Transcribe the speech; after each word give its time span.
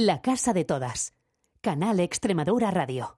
La 0.00 0.20
Casa 0.22 0.52
de 0.52 0.64
Todas. 0.64 1.12
Canal 1.60 1.98
Extremadura 1.98 2.70
Radio. 2.70 3.17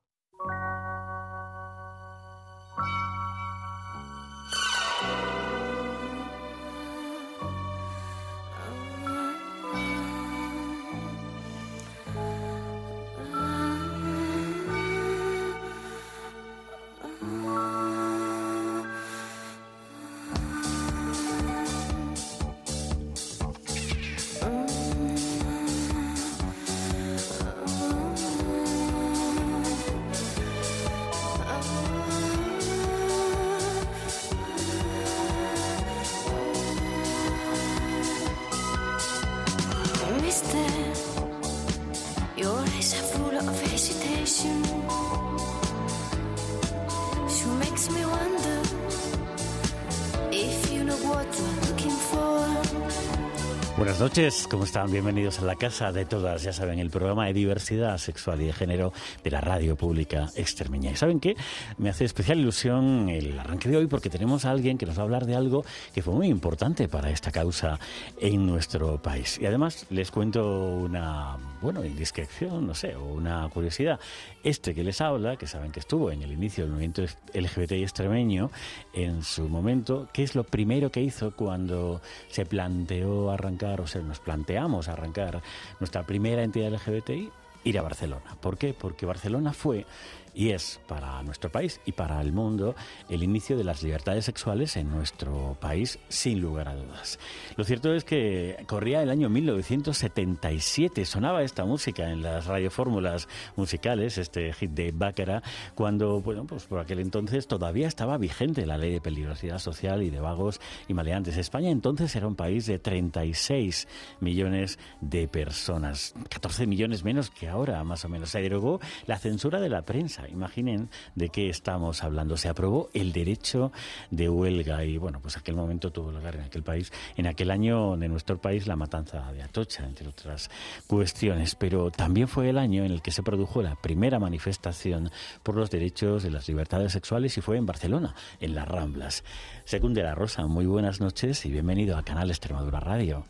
Buenas 53.80 53.98
noches, 53.98 54.46
¿cómo 54.46 54.64
están? 54.64 54.92
Bienvenidos 54.92 55.38
a 55.38 55.46
la 55.46 55.56
casa 55.56 55.90
de 55.90 56.04
todas, 56.04 56.42
ya 56.42 56.52
saben, 56.52 56.78
el 56.80 56.90
programa 56.90 57.24
de 57.24 57.32
diversidad 57.32 57.96
sexual 57.96 58.42
y 58.42 58.44
de 58.44 58.52
género 58.52 58.92
de 59.24 59.30
la 59.30 59.40
radio 59.40 59.74
pública 59.74 60.28
extremeña. 60.36 60.90
¿Y 60.90 60.96
saben 60.96 61.18
qué? 61.18 61.34
Me 61.78 61.88
hace 61.88 62.04
especial 62.04 62.38
ilusión 62.38 63.08
el 63.08 63.38
arranque 63.38 63.70
de 63.70 63.78
hoy 63.78 63.86
porque 63.86 64.10
tenemos 64.10 64.44
a 64.44 64.50
alguien 64.50 64.76
que 64.76 64.84
nos 64.84 64.98
va 64.98 65.00
a 65.00 65.04
hablar 65.04 65.24
de 65.24 65.34
algo 65.34 65.64
que 65.94 66.02
fue 66.02 66.12
muy 66.12 66.26
importante 66.26 66.88
para 66.88 67.08
esta 67.08 67.32
causa 67.32 67.78
en 68.20 68.46
nuestro 68.46 69.00
país. 69.00 69.38
Y 69.40 69.46
además 69.46 69.86
les 69.88 70.10
cuento 70.10 70.44
una, 70.74 71.38
bueno, 71.62 71.82
indiscreción, 71.82 72.66
no 72.66 72.74
sé, 72.74 72.94
o 72.96 73.04
una 73.04 73.48
curiosidad. 73.48 73.98
Este 74.44 74.74
que 74.74 74.84
les 74.84 75.00
habla, 75.00 75.36
que 75.36 75.46
saben 75.46 75.72
que 75.72 75.80
estuvo 75.80 76.10
en 76.10 76.20
el 76.20 76.32
inicio 76.32 76.64
del 76.64 76.72
movimiento 76.72 77.02
LGBTI 77.32 77.82
extremeño, 77.82 78.50
en 78.92 79.22
su 79.22 79.48
momento, 79.48 80.06
¿qué 80.12 80.22
es 80.22 80.34
lo 80.34 80.44
primero 80.44 80.92
que 80.92 81.00
hizo 81.00 81.34
cuando 81.34 82.02
se 82.28 82.44
planteó 82.44 83.30
arrancar, 83.30 83.69
o 83.78 83.86
sea, 83.86 84.00
nos 84.00 84.20
planteamos 84.20 84.88
arrancar 84.88 85.42
nuestra 85.78 86.04
primera 86.04 86.42
entidad 86.42 86.72
LGBTI? 86.72 87.30
Ir 87.64 87.78
a 87.78 87.82
Barcelona. 87.82 88.36
¿Por 88.40 88.56
qué? 88.56 88.72
Porque 88.72 89.04
Barcelona 89.04 89.52
fue 89.52 89.84
y 90.34 90.50
es 90.50 90.80
para 90.86 91.22
nuestro 91.22 91.50
país 91.50 91.80
y 91.84 91.92
para 91.92 92.20
el 92.20 92.32
mundo 92.32 92.74
el 93.08 93.22
inicio 93.22 93.56
de 93.56 93.64
las 93.64 93.82
libertades 93.82 94.24
sexuales 94.24 94.76
en 94.76 94.90
nuestro 94.90 95.56
país, 95.60 95.98
sin 96.08 96.40
lugar 96.40 96.68
a 96.68 96.76
dudas. 96.76 97.18
Lo 97.56 97.64
cierto 97.64 97.92
es 97.94 98.04
que 98.04 98.64
corría 98.66 99.02
el 99.02 99.10
año 99.10 99.28
1977, 99.28 101.04
sonaba 101.04 101.42
esta 101.42 101.64
música 101.64 102.10
en 102.10 102.22
las 102.22 102.46
radiofórmulas 102.46 103.28
musicales, 103.56 104.18
este 104.18 104.52
hit 104.52 104.70
de 104.70 104.92
Bácara, 104.92 105.42
cuando, 105.74 106.20
bueno, 106.20 106.44
pues 106.46 106.64
por 106.64 106.80
aquel 106.80 107.00
entonces 107.00 107.46
todavía 107.46 107.88
estaba 107.88 108.18
vigente 108.18 108.66
la 108.66 108.78
ley 108.78 108.92
de 108.92 109.00
peligrosidad 109.00 109.58
social 109.58 110.02
y 110.02 110.10
de 110.10 110.20
vagos 110.20 110.60
y 110.88 110.94
maleantes. 110.94 111.36
España 111.36 111.70
entonces 111.70 112.14
era 112.16 112.26
un 112.26 112.36
país 112.36 112.66
de 112.66 112.78
36 112.78 113.88
millones 114.20 114.78
de 115.00 115.28
personas, 115.28 116.14
14 116.28 116.66
millones 116.66 117.04
menos 117.04 117.30
que 117.30 117.48
ahora, 117.48 117.82
más 117.84 118.04
o 118.04 118.08
menos. 118.08 118.30
Se 118.30 118.40
derogó 118.40 118.80
la 119.06 119.18
censura 119.18 119.60
de 119.60 119.68
la 119.68 119.82
prensa 119.82 120.28
Imaginen 120.30 120.90
de 121.14 121.28
qué 121.28 121.48
estamos 121.48 122.02
hablando. 122.02 122.36
Se 122.36 122.48
aprobó 122.48 122.90
el 122.94 123.12
derecho 123.12 123.72
de 124.10 124.28
huelga 124.28 124.84
y, 124.84 124.98
bueno, 124.98 125.20
pues 125.20 125.36
aquel 125.36 125.56
momento 125.56 125.90
tuvo 125.92 126.12
lugar 126.12 126.36
en 126.36 126.42
aquel 126.42 126.62
país, 126.62 126.92
en 127.16 127.26
aquel 127.26 127.50
año 127.50 127.96
de 127.96 128.08
nuestro 128.08 128.40
país, 128.40 128.66
la 128.66 128.76
matanza 128.76 129.32
de 129.32 129.42
Atocha, 129.42 129.84
entre 129.84 130.08
otras 130.08 130.50
cuestiones. 130.86 131.54
Pero 131.54 131.90
también 131.90 132.28
fue 132.28 132.50
el 132.50 132.58
año 132.58 132.84
en 132.84 132.92
el 132.92 133.02
que 133.02 133.10
se 133.10 133.22
produjo 133.22 133.62
la 133.62 133.76
primera 133.76 134.18
manifestación 134.18 135.10
por 135.42 135.56
los 135.56 135.70
derechos 135.70 136.22
de 136.22 136.30
las 136.30 136.48
libertades 136.48 136.92
sexuales 136.92 137.36
y 137.36 137.40
fue 137.40 137.56
en 137.56 137.66
Barcelona, 137.66 138.14
en 138.40 138.54
las 138.54 138.68
Ramblas. 138.68 139.24
Secunde 139.64 140.02
la 140.02 140.14
Rosa, 140.14 140.46
muy 140.46 140.66
buenas 140.66 141.00
noches 141.00 141.44
y 141.46 141.50
bienvenido 141.50 141.96
a 141.96 142.02
Canal 142.02 142.30
Extremadura 142.30 142.80
Radio. 142.80 143.24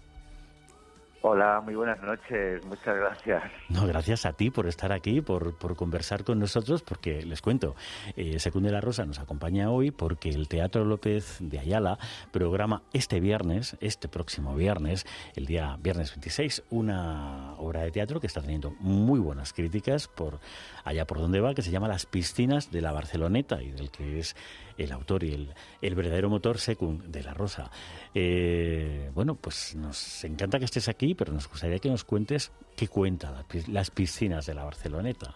Hola, 1.22 1.60
muy 1.60 1.74
buenas 1.74 2.00
noches, 2.00 2.64
muchas 2.64 2.96
gracias. 2.96 3.42
No, 3.68 3.86
gracias 3.86 4.24
a 4.24 4.32
ti 4.32 4.50
por 4.50 4.66
estar 4.66 4.90
aquí, 4.90 5.20
por, 5.20 5.54
por 5.58 5.76
conversar 5.76 6.24
con 6.24 6.38
nosotros, 6.38 6.82
porque 6.82 7.26
les 7.26 7.42
cuento, 7.42 7.76
eh, 8.16 8.38
Secunde 8.38 8.72
la 8.72 8.80
Rosa 8.80 9.04
nos 9.04 9.18
acompaña 9.18 9.70
hoy 9.70 9.90
porque 9.90 10.30
el 10.30 10.48
Teatro 10.48 10.86
López 10.86 11.36
de 11.40 11.58
Ayala 11.58 11.98
programa 12.30 12.84
este 12.94 13.20
viernes, 13.20 13.76
este 13.82 14.08
próximo 14.08 14.54
viernes, 14.54 15.04
el 15.36 15.44
día 15.44 15.76
viernes 15.78 16.10
26, 16.10 16.64
una 16.70 17.52
obra 17.58 17.82
de 17.82 17.90
teatro 17.90 18.18
que 18.18 18.26
está 18.26 18.40
teniendo 18.40 18.70
muy 18.80 19.20
buenas 19.20 19.52
críticas 19.52 20.08
por 20.08 20.40
allá 20.84 21.06
por 21.06 21.18
donde 21.18 21.40
va, 21.40 21.52
que 21.52 21.60
se 21.60 21.70
llama 21.70 21.86
Las 21.86 22.06
piscinas 22.06 22.70
de 22.70 22.80
la 22.80 22.92
Barceloneta 22.92 23.62
y 23.62 23.72
del 23.72 23.90
que 23.90 24.20
es 24.20 24.36
el 24.78 24.92
autor 24.92 25.24
y 25.24 25.34
el, 25.34 25.54
el 25.80 25.94
verdadero 25.94 26.28
motor 26.28 26.58
secund 26.58 27.04
de 27.06 27.22
La 27.22 27.34
Rosa. 27.34 27.70
Eh, 28.14 29.10
bueno, 29.14 29.34
pues 29.34 29.76
nos 29.76 30.24
encanta 30.24 30.58
que 30.58 30.64
estés 30.64 30.88
aquí, 30.88 31.14
pero 31.14 31.32
nos 31.32 31.48
gustaría 31.48 31.78
que 31.78 31.90
nos 31.90 32.04
cuentes 32.04 32.52
qué 32.76 32.88
cuenta 32.88 33.44
las 33.68 33.90
piscinas 33.90 34.46
de 34.46 34.54
la 34.54 34.64
Barceloneta. 34.64 35.34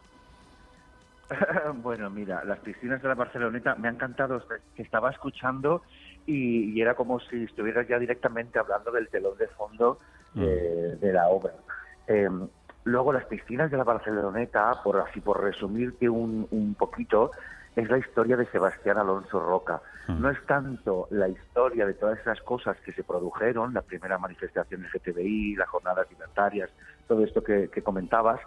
bueno, 1.83 2.11
mira, 2.11 2.45
las 2.45 2.59
piscinas 2.61 3.03
de 3.03 3.09
la 3.09 3.15
Barceloneta 3.15 3.75
me 3.77 3.89
ha 3.89 3.91
encantado 3.91 4.43
que 4.75 4.83
estaba 4.83 5.11
escuchando 5.11 5.83
y, 6.27 6.81
era 6.81 6.95
como 6.95 7.21
si 7.21 7.45
estuvieras 7.45 7.87
ya 7.89 7.99
directamente 7.99 8.59
hablando 8.59 8.91
del 8.91 9.09
telón 9.09 9.37
de 9.39 9.49
fondo 9.49 9.99
de, 10.35 10.99
mm. 11.01 11.07
la 11.15 11.29
obra. 11.29 11.53
Em, 12.07 12.49
luego, 12.85 13.13
las 13.13 13.25
piscinas 13.27 13.71
de 13.71 13.77
la 13.77 13.85
Barceloneta, 13.85 14.81
por 14.83 14.99
así 14.99 15.21
por 15.21 15.43
resumirte 15.43 16.09
un, 16.09 16.47
un 16.51 16.75
poquito, 16.75 17.31
es 17.77 17.91
la 17.91 17.99
historia 17.99 18.37
de 18.37 18.47
Sebastián 18.47 18.99
Alonso 18.99 19.41
Roca. 19.41 19.83
Hmm. 20.07 20.21
No 20.21 20.31
es 20.31 20.45
tanto 20.47 21.09
la 21.11 21.29
historia 21.29 21.87
de 21.87 21.95
todas 21.95 22.19
esas 22.19 22.41
cosas 22.43 22.77
que 22.85 22.93
se 22.93 23.03
produjeron, 23.03 23.75
la 23.75 23.83
primera 23.83 24.19
manifestación 24.19 24.83
LGTBI, 24.83 25.57
las 25.57 25.69
jornadas 25.69 26.09
libertarias, 26.11 26.71
todo 27.09 27.25
esto 27.25 27.43
que, 27.43 27.69
comentabas, 27.83 28.41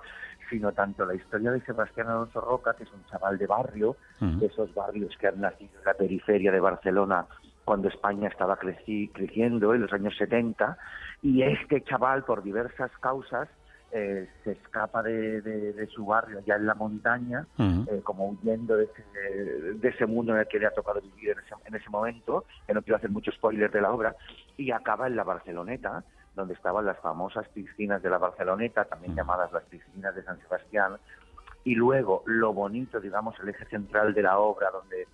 sino 0.49 0.71
tanto 0.71 1.05
la 1.05 1.13
historia 1.13 1.51
de 1.51 1.61
Sebastián 1.61 2.07
Alonso 2.07 2.39
Roca, 2.39 2.73
que 2.73 2.83
es 2.83 2.93
un 2.93 3.05
chaval 3.05 3.37
de 3.37 3.47
barrio, 3.47 3.97
hmm. 4.19 4.39
de 4.39 4.45
esos 4.45 4.73
barrios 4.73 5.15
que 5.17 5.27
han 5.27 5.41
nacido 5.41 5.77
en 5.79 5.85
la 5.85 5.93
periferia 5.93 6.51
de 6.51 6.59
Barcelona 6.59 7.25
cuando 7.65 7.89
España 7.89 8.29
estaba 8.29 8.55
creciendo 8.55 9.73
en 9.73 9.81
los 9.81 9.91
años 9.91 10.15
70, 10.17 10.77
y 11.21 11.41
este 11.41 11.81
chaval, 11.81 12.23
por 12.23 12.41
diversas 12.41 12.91
causas, 13.01 13.49
eh, 13.91 14.27
se 14.43 14.51
escapa 14.51 15.01
de, 15.01 15.87
su 15.93 16.05
barrio 16.05 16.41
ya 16.45 16.55
en 16.55 16.65
la 16.65 16.75
montaña, 16.75 17.47
eh, 17.57 18.01
como 18.03 18.27
huyendo 18.29 18.75
de 18.75 18.89
ese, 19.81 20.05
mundo 20.05 20.33
en 20.33 20.39
el 20.39 20.47
que 20.47 20.59
le 20.59 20.67
ha 20.67 20.71
tocado 20.71 21.01
vivir 21.01 21.35
en 21.65 21.75
ese, 21.75 21.89
momento, 21.89 22.45
que 22.65 22.73
no 22.73 22.81
quiero 22.81 22.97
hacer 22.97 23.09
mucho 23.09 23.31
spoiler 23.31 23.71
de 23.71 23.81
la 23.81 23.91
obra, 23.91 24.15
y 24.57 24.71
acaba 24.71 25.07
en 25.07 25.15
la 25.15 25.23
Barceloneta, 25.23 26.03
donde 26.35 26.53
estaban 26.53 26.85
las 26.85 26.99
famosas 26.99 27.47
piscinas 27.49 28.03
de 28.03 28.09
la 28.09 28.17
Barceloneta, 28.17 28.85
también 28.85 29.15
llamadas 29.15 29.51
las 29.53 29.63
piscinas 29.63 30.13
de 30.13 30.23
San 30.23 30.39
Sebastián, 30.41 30.97
y 31.63 31.75
luego 31.75 32.23
lo 32.25 32.53
bonito, 32.53 32.99
digamos, 32.99 33.39
el 33.39 33.49
eje 33.49 33.65
central 33.65 34.13
de 34.13 34.21
la 34.21 34.37
obra, 34.37 34.69
donde 34.71 35.01
eh, 35.03 35.05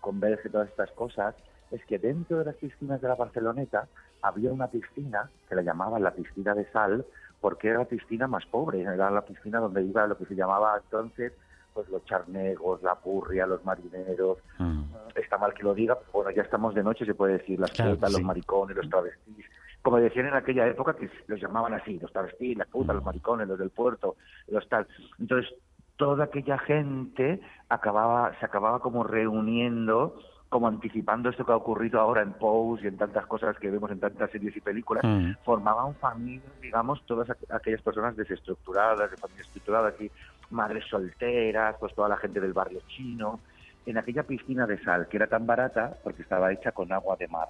converge 0.00 0.48
todas 0.48 0.68
estas 0.68 0.90
cosas, 0.92 1.34
es 1.70 1.84
que 1.84 1.98
dentro 1.98 2.38
de 2.38 2.46
las 2.46 2.56
piscinas 2.56 3.00
de 3.00 3.08
la 3.08 3.14
Barceloneta 3.16 3.86
había 4.22 4.52
una 4.52 4.68
piscina 4.68 5.30
que 5.48 5.54
la 5.54 5.62
llamaban 5.62 6.02
la 6.02 6.12
piscina 6.12 6.54
de 6.54 6.64
sal, 6.70 7.04
porque 7.40 7.68
era 7.68 7.80
la 7.80 7.84
piscina 7.84 8.26
más 8.26 8.46
pobre, 8.46 8.80
era 8.80 9.10
la 9.10 9.24
piscina 9.24 9.58
donde 9.58 9.82
iba 9.82 10.06
lo 10.06 10.16
que 10.16 10.26
se 10.26 10.34
llamaba 10.34 10.78
entonces 10.82 11.32
pues 11.76 11.90
los 11.90 12.02
charnegos, 12.06 12.82
la 12.82 12.94
purria, 12.94 13.46
los 13.46 13.62
marineros, 13.62 14.38
mm. 14.58 14.82
está 15.14 15.36
mal 15.36 15.52
que 15.52 15.62
lo 15.62 15.74
diga, 15.74 15.94
pero 15.94 16.10
bueno, 16.10 16.30
ya 16.30 16.40
estamos 16.40 16.74
de 16.74 16.82
noche, 16.82 17.04
se 17.04 17.14
puede 17.14 17.34
decir, 17.34 17.60
las 17.60 17.70
putas, 17.70 18.12
los 18.12 18.22
maricones, 18.22 18.78
los 18.78 18.88
travestis, 18.88 19.44
como 19.82 19.98
decían 19.98 20.28
en 20.28 20.34
aquella 20.34 20.66
época 20.66 20.96
que 20.96 21.10
los 21.26 21.38
llamaban 21.38 21.74
así, 21.74 21.98
los 21.98 22.10
travestis, 22.10 22.56
las 22.56 22.68
putas, 22.68 22.94
los 22.94 23.04
mm. 23.04 23.06
maricones, 23.06 23.46
los 23.46 23.58
del 23.58 23.68
puerto, 23.68 24.16
los 24.48 24.66
tal. 24.70 24.86
Entonces, 25.18 25.52
toda 25.96 26.24
aquella 26.24 26.56
gente 26.56 27.42
acababa, 27.68 28.32
se 28.40 28.46
acababa 28.46 28.80
como 28.80 29.04
reuniendo 29.04 30.18
como 30.48 30.68
anticipando 30.68 31.28
esto 31.28 31.44
que 31.44 31.52
ha 31.52 31.56
ocurrido 31.56 32.00
ahora 32.00 32.22
en 32.22 32.32
Pose 32.32 32.84
y 32.84 32.86
en 32.86 32.96
tantas 32.96 33.26
cosas 33.26 33.58
que 33.58 33.70
vemos 33.70 33.90
en 33.90 34.00
tantas 34.00 34.30
series 34.30 34.56
y 34.56 34.60
películas, 34.60 35.02
mm. 35.04 35.32
formaban 35.44 35.94
familias, 35.96 36.52
digamos, 36.62 37.04
todas 37.06 37.28
aquellas 37.50 37.82
personas 37.82 38.16
desestructuradas, 38.16 39.10
de 39.10 39.16
familias 39.16 39.46
estructuradas, 39.46 39.94
y 40.00 40.10
madres 40.50 40.84
solteras, 40.88 41.76
pues 41.80 41.94
toda 41.94 42.08
la 42.08 42.16
gente 42.16 42.40
del 42.40 42.52
barrio 42.52 42.80
chino, 42.86 43.40
en 43.84 43.98
aquella 43.98 44.22
piscina 44.22 44.66
de 44.66 44.82
sal 44.82 45.08
que 45.08 45.16
era 45.16 45.26
tan 45.26 45.46
barata 45.46 45.96
porque 46.02 46.22
estaba 46.22 46.52
hecha 46.52 46.72
con 46.72 46.92
agua 46.92 47.16
de 47.16 47.28
mar. 47.28 47.48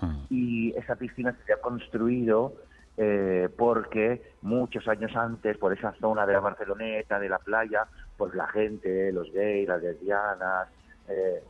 Mm. 0.00 0.16
Y 0.30 0.72
esa 0.76 0.94
piscina 0.94 1.32
se 1.32 1.42
había 1.42 1.62
construido 1.62 2.54
eh, 2.96 3.48
porque 3.56 4.22
muchos 4.42 4.86
años 4.88 5.14
antes, 5.16 5.58
por 5.58 5.72
esa 5.72 5.92
zona 6.00 6.26
de 6.26 6.32
la 6.32 6.40
Barceloneta, 6.40 7.18
de 7.18 7.28
la 7.28 7.38
playa, 7.38 7.86
pues 8.16 8.34
la 8.34 8.46
gente, 8.48 9.12
los 9.12 9.30
gays, 9.32 9.68
las 9.68 9.82
lesbianas, 9.82 10.68
eh, 11.08 11.42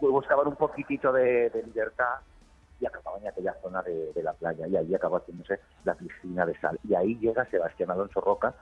buscaban 0.00 0.46
un 0.46 0.56
poquitito 0.56 1.12
de, 1.12 1.50
libertad 1.66 2.18
y 2.80 2.86
acababan 2.86 3.22
en 3.22 3.28
aquella 3.28 3.54
zona 3.60 3.82
de, 3.82 4.22
la 4.22 4.32
playa 4.32 4.66
y 4.68 4.76
ahí 4.76 4.94
acabó 4.94 5.16
haciéndose 5.16 5.60
la 5.84 5.94
piscina 5.94 6.46
de 6.46 6.58
sal. 6.60 6.78
Y 6.84 6.94
ahí 6.94 7.16
llega 7.18 7.44
Sebastián 7.46 7.90
Alonso 7.90 8.20
Roca 8.20 8.54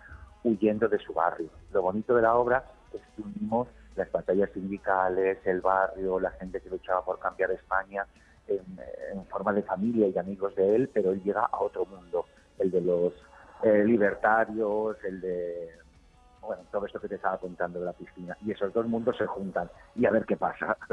huyendo 0.45 0.89
de 0.89 0.99
su 0.99 1.13
barrio. 1.13 1.49
Lo 1.73 1.83
bonito 1.83 2.15
de 2.15 2.23
la 2.23 2.35
obra 2.35 2.65
es 2.93 3.01
que 3.15 3.23
unimos 3.23 3.69
las 3.97 4.11
batallas 4.13 4.51
sindicales, 4.53 5.39
el 5.45 5.61
barrio, 5.61 6.21
la 6.21 6.31
gente 6.33 6.61
que 6.61 6.71
luchaba 6.71 7.05
por 7.05 7.19
cambiar 7.19 7.51
España 7.51 8.07
en, 8.49 9.25
forma 9.27 9.53
de 9.53 9.63
familia 9.63 10.09
y 10.09 10.19
amigos 10.19 10.55
de 10.55 10.77
él, 10.77 10.91
pero 10.93 11.11
él 11.11 11.23
llega 11.23 11.45
a 11.45 11.61
otro 11.61 11.85
mundo, 11.85 12.27
el 12.59 12.71
de 12.71 12.81
los 12.81 13.13
eh, 13.63 13.85
libertarios, 13.85 14.97
el 15.05 15.21
de 15.21 15.71
bueno, 16.47 16.63
todo 16.71 16.87
esto 16.87 17.01
que 17.01 17.09
te 17.09 17.17
estaba 17.17 17.39
contando 17.39 17.81
de 17.81 17.87
la 17.87 17.93
piscina. 17.93 18.37
Y 18.45 18.53
esos 18.53 18.73
dos 18.73 18.87
mundos 18.87 19.17
se 19.17 19.27
juntan 19.27 19.69
y 19.95 20.07
a 20.07 20.11
ver 20.11 20.25
qué 20.25 20.37
pasa. 20.37 20.77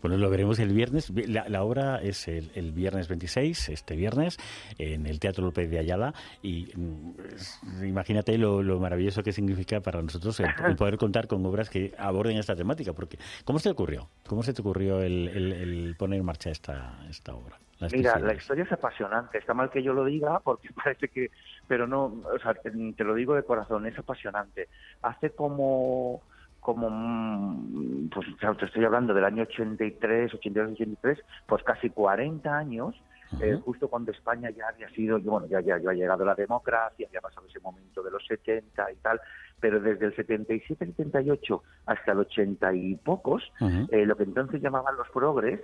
Bueno, 0.00 0.16
lo 0.16 0.30
veremos 0.30 0.58
el 0.58 0.72
viernes. 0.72 1.10
La, 1.28 1.62
obra 1.62 1.96
es 1.96 2.26
el, 2.28 2.72
viernes 2.72 3.08
26, 3.08 3.68
este 3.68 3.96
viernes, 3.96 4.38
en 4.78 5.06
el 5.06 5.20
Teatro 5.20 5.44
López 5.44 5.70
de 5.70 5.78
Ayala. 5.78 6.14
Y 6.42 6.72
mm, 6.74 7.84
imagínate 7.84 8.36
lo, 8.38 8.62
maravilloso 8.80 9.22
que 9.22 9.32
significa 9.32 9.80
para 9.80 10.00
nosotros 10.02 10.40
el, 10.40 10.76
poder 10.76 10.96
contar 10.96 11.26
con 11.26 11.44
obras 11.44 11.68
que 11.68 11.94
aborden 11.98 12.38
esta 12.38 12.54
temática. 12.54 12.92
Porque, 12.92 13.18
¿cómo 13.44 13.58
se 13.58 13.68
te 13.68 13.72
ocurrió? 13.72 14.08
¿Cómo 14.26 14.42
se 14.42 14.52
te 14.52 14.62
ocurrió 14.62 15.00
el, 15.02 15.94
poner 15.98 16.20
en 16.20 16.24
marcha 16.24 16.50
esta, 16.50 16.98
esta 17.08 17.34
obra? 17.34 17.58
Mira, 17.92 18.18
la 18.18 18.34
historia 18.34 18.64
es 18.64 18.72
apasionante. 18.72 19.38
Está 19.38 19.54
mal 19.54 19.70
que 19.70 19.82
yo 19.82 19.94
lo 19.94 20.04
diga 20.04 20.40
porque 20.40 20.68
parece 20.84 21.08
que, 21.08 21.30
pero 21.70 21.86
no, 21.86 22.06
o 22.06 22.38
sea, 22.42 22.52
te, 22.54 23.04
lo 23.04 23.14
digo 23.14 23.36
de 23.36 23.44
corazón, 23.44 23.86
es 23.86 23.96
apasionante. 23.96 24.68
Hace 25.02 25.30
como, 25.30 26.20
como, 26.58 26.90
mm, 26.90 28.08
pues 28.08 28.26
te 28.58 28.64
estoy 28.64 28.84
hablando 28.84 29.14
del 29.14 29.24
año 29.24 29.44
83, 29.44 30.34
82, 30.34 30.72
83, 30.72 31.18
pues 31.46 31.62
casi 31.62 31.90
40 31.90 32.58
años 32.58 32.96
eh, 33.40 33.56
justo 33.64 33.86
cuando 33.86 34.10
España 34.10 34.50
ya 34.50 34.66
había 34.66 34.88
sido, 34.90 35.20
bueno, 35.20 35.46
ya, 35.46 35.60
ya, 35.60 35.78
ya 35.78 35.90
ha 35.90 35.94
llegado 35.94 36.24
la 36.24 36.34
democracia, 36.34 37.06
había 37.06 37.20
pasado 37.20 37.46
ese 37.46 37.60
momento 37.60 38.02
de 38.02 38.10
los 38.10 38.26
70 38.26 38.90
y 38.90 38.96
tal, 38.96 39.20
pero 39.60 39.78
desde 39.78 40.06
el 40.06 40.16
77, 40.16 40.86
78 40.86 41.62
hasta 41.86 42.10
el 42.10 42.18
80 42.18 42.74
y 42.74 42.96
pocos, 42.96 43.52
eh, 43.92 44.04
lo 44.04 44.16
que 44.16 44.24
entonces 44.24 44.60
llamaban 44.60 44.96
los 44.96 45.08
progres, 45.10 45.60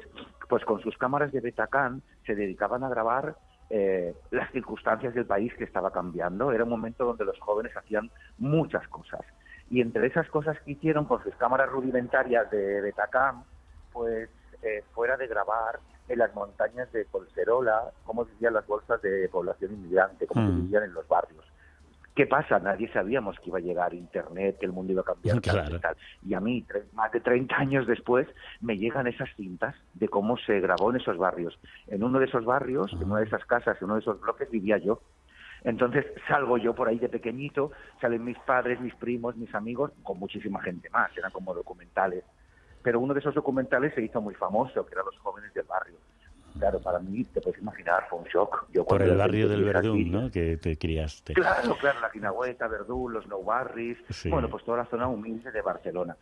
pues 0.49 0.65
con 0.65 0.81
sus 0.83 0.97
cámaras 0.97 1.33
de 1.33 1.41
Betacán 1.41 2.03
se 2.25 2.37
dedicaban 2.37 2.85
a 2.85 2.89
grabar 2.89 3.35
eh, 3.71 4.15
las 4.31 4.51
circunstancias 4.53 5.15
del 5.15 5.27
país 5.27 5.53
que 5.55 5.65
estaba 5.65 5.91
cambiando. 5.91 6.53
Era 6.53 6.65
un 6.65 6.71
momento 6.71 7.05
donde 7.05 7.25
los 7.25 7.39
jóvenes 7.41 7.77
hacían 7.77 8.11
muchas 8.39 8.87
cosas. 8.89 9.23
Y 9.71 9.81
entre 9.81 10.07
esas 10.07 10.29
cosas 10.29 10.59
que 10.61 10.73
hicieron 10.73 11.07
con 11.07 11.23
sus 11.23 11.35
cámaras 11.37 11.69
rudimentarias 11.69 12.51
de 12.51 12.81
Betacam, 12.81 13.45
pues 13.93 14.31
fuera 14.93 15.17
de 15.17 15.29
grabar 15.29 15.79
en 16.09 16.19
las 16.19 16.35
montañas 16.35 16.91
de 16.93 17.05
Colserola, 17.07 17.93
como 18.05 18.25
vivían 18.25 18.55
las 18.55 18.67
bolsas 18.67 19.01
de 19.03 19.29
población 19.29 19.73
inmigrante, 19.73 20.27
cómo 20.27 20.49
mm. 20.49 20.63
vivían 20.63 20.85
en 20.85 20.95
los 20.95 21.07
barrios. 21.09 21.45
¿Qué 22.17 22.27
pasa? 22.27 22.59
Nadie 22.59 22.91
sabíamos 22.93 23.39
que 23.39 23.51
iba 23.51 23.59
a 23.59 23.61
llegar 23.61 23.93
Internet, 23.93 24.57
que 24.59 24.65
el 24.65 24.73
mundo 24.73 24.93
iba 24.93 25.03
a 25.03 25.05
cambiar. 25.05 25.37
Y, 25.37 25.79
tal. 25.79 25.97
y 26.27 26.33
a 26.33 26.41
mí, 26.41 26.65
más 26.95 27.13
de 27.13 27.21
30 27.21 27.55
años 27.55 27.87
después, 27.87 28.27
me 28.61 28.79
llegan 28.79 29.07
esas 29.07 29.29
cintas 29.37 29.77
de 29.93 30.09
cómo 30.09 30.39
se 30.39 30.59
grabó 30.61 30.91
en 30.91 30.97
esos 30.97 31.19
barrios. 31.19 31.59
En 31.87 32.03
uno 32.03 32.19
de 32.19 32.25
esos 32.25 32.47
barrios, 32.47 32.91
en 32.95 33.05
una 33.05 33.21
de 33.21 33.27
esas 33.27 33.45
casas, 33.45 33.77
en 33.79 33.85
uno 33.85 33.95
de 33.97 34.01
esos 34.01 34.19
bloques, 34.19 34.51
vivía 34.51 34.79
yo. 34.79 35.03
Entonces 35.63 36.07
salgo 36.27 36.57
yo 36.57 36.75
por 36.75 36.89
ahí 36.89 36.99
de 36.99 37.11
pequeñito, 37.11 37.73
salen 38.01 38.25
mis 38.25 38.39
padres, 38.39 38.81
mis 38.81 38.95
primos, 38.95 39.37
mis 39.37 39.55
amigos, 39.55 39.93
con 40.03 40.19
muchísima 40.19 40.63
gente 40.63 40.89
más, 40.91 41.15
eran 41.19 41.31
como 41.33 41.55
documentales 41.55 42.25
pero 42.87 43.01
uno 43.01 43.15
de 43.15 43.19
esos 43.19 43.35
documentales 43.35 43.93
se 43.97 44.03
hizo 44.03 44.21
muy 44.21 44.35
famoso, 44.35 44.87
que 44.87 44.95
eran 44.95 45.07
los 45.07 45.19
jóvenes 45.19 45.53
del 45.53 45.65
barrio. 45.65 45.97
Claro, 46.59 46.81
para 46.81 46.99
mí, 46.99 47.25
te 47.25 47.41
puedes 47.41 47.61
imaginar, 47.61 48.07
fue 48.09 48.21
un 48.21 48.25
shock. 48.27 48.67
Por 48.87 49.03
el 49.03 49.17
barrio 49.17 49.49
del 49.49 49.65
Verdún, 49.65 50.11
¿no? 50.11 50.31
Que 50.31 50.57
te 50.57 50.77
criaste. 50.77 51.35
Claro, 51.35 51.77
claro, 51.79 52.01
la 52.01 52.11
Quinagüeta, 52.11 52.69
Verdún, 52.69 53.13
los 53.13 53.27
Nou 53.27 53.45
Barris, 53.45 53.99
bueno, 54.29 54.49
pues 54.49 54.65
toda 54.65 54.79
la 54.79 54.87
zona 54.87 55.09
humilde 55.09 55.51
de 55.51 55.63
Barcelona. 55.63 56.17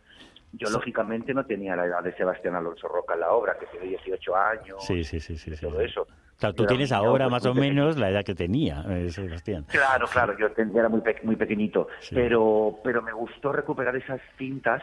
Yo, 0.53 0.69
lógicamente, 0.69 1.33
no 1.33 1.45
tenía 1.45 1.75
la 1.75 1.85
edad 1.85 2.03
de 2.03 2.15
Sebastián 2.15 2.55
Alonso 2.55 2.87
Roca 2.87 3.13
en 3.13 3.19
la 3.21 3.31
obra, 3.31 3.57
que 3.57 3.65
tiene 3.65 3.87
18 3.87 4.35
años, 4.35 4.85
sí, 4.85 5.03
sí, 5.03 5.19
sí, 5.19 5.37
sí, 5.37 5.51
todo 5.59 5.81
eso. 5.81 6.07
Claro, 6.37 6.55
tú 6.55 6.65
tienes 6.65 6.91
ahora 6.91 7.29
más 7.29 7.45
o 7.45 7.53
menos 7.53 7.97
la 7.97 8.09
edad 8.09 8.23
que 8.23 8.35
tenía 8.35 8.83
eh, 8.89 9.09
Sebastián. 9.09 9.65
Claro, 9.69 10.07
claro, 10.07 10.37
yo 10.37 10.47
era 10.57 10.89
muy, 10.89 11.01
muy 11.23 11.35
pequeñito, 11.35 11.87
pero, 12.11 12.79
pero 12.83 13.01
me 13.01 13.13
gustó 13.13 13.51
recuperar 13.51 13.95
esas 13.95 14.21
cintas, 14.37 14.81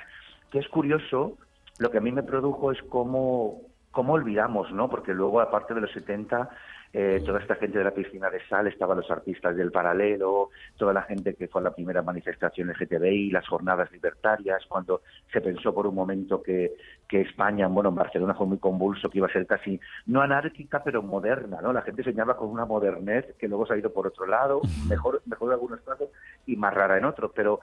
que 0.50 0.58
es 0.58 0.68
curioso, 0.68 1.36
lo 1.78 1.90
que 1.90 1.98
a 1.98 2.00
mí 2.00 2.12
me 2.12 2.22
produjo 2.22 2.72
es 2.72 2.82
cómo, 2.88 3.60
cómo 3.92 4.14
olvidamos, 4.14 4.72
¿no? 4.72 4.90
Porque 4.90 5.14
luego, 5.14 5.40
aparte 5.40 5.74
de 5.74 5.82
los 5.82 5.92
70, 5.92 6.50
eh, 6.94 7.22
toda 7.24 7.40
esta 7.40 7.54
gente 7.54 7.78
de 7.78 7.84
la 7.84 7.92
piscina 7.92 8.28
de 8.28 8.44
sal, 8.48 8.66
estaban 8.66 8.98
los 8.98 9.10
artistas 9.10 9.54
del 9.54 9.70
paralelo, 9.70 10.50
toda 10.76 10.92
la 10.92 11.02
gente 11.02 11.34
que 11.34 11.48
fue 11.48 11.60
a 11.60 11.64
la 11.64 11.74
primera 11.74 12.02
manifestación 12.02 12.68
LGTBI, 12.68 13.30
las 13.30 13.46
jornadas 13.46 13.90
libertarias, 13.92 14.64
cuando 14.68 15.02
se 15.32 15.40
pensó 15.40 15.74
por 15.74 15.86
un 15.86 15.94
momento 15.94 16.42
que, 16.42 16.72
que 17.08 17.20
España, 17.20 17.68
bueno, 17.68 17.90
en 17.90 17.94
Barcelona 17.94 18.34
fue 18.34 18.46
muy 18.46 18.58
convulso, 18.58 19.08
que 19.08 19.18
iba 19.18 19.26
a 19.26 19.32
ser 19.32 19.46
casi, 19.46 19.80
no 20.06 20.20
anárquica, 20.20 20.82
pero 20.82 21.02
moderna, 21.02 21.60
¿no? 21.62 21.72
La 21.72 21.82
gente 21.82 22.02
soñaba 22.02 22.36
con 22.36 22.48
una 22.48 22.66
modernez 22.66 23.34
que 23.38 23.48
luego 23.48 23.66
se 23.66 23.74
ha 23.74 23.78
ido 23.78 23.92
por 23.92 24.06
otro 24.06 24.26
lado, 24.26 24.60
mejor, 24.88 25.22
mejor 25.26 25.48
en 25.48 25.52
algunos 25.52 25.80
casos 25.80 26.08
y 26.46 26.56
más 26.56 26.74
rara 26.74 26.98
en 26.98 27.04
otros, 27.04 27.30
pero 27.34 27.60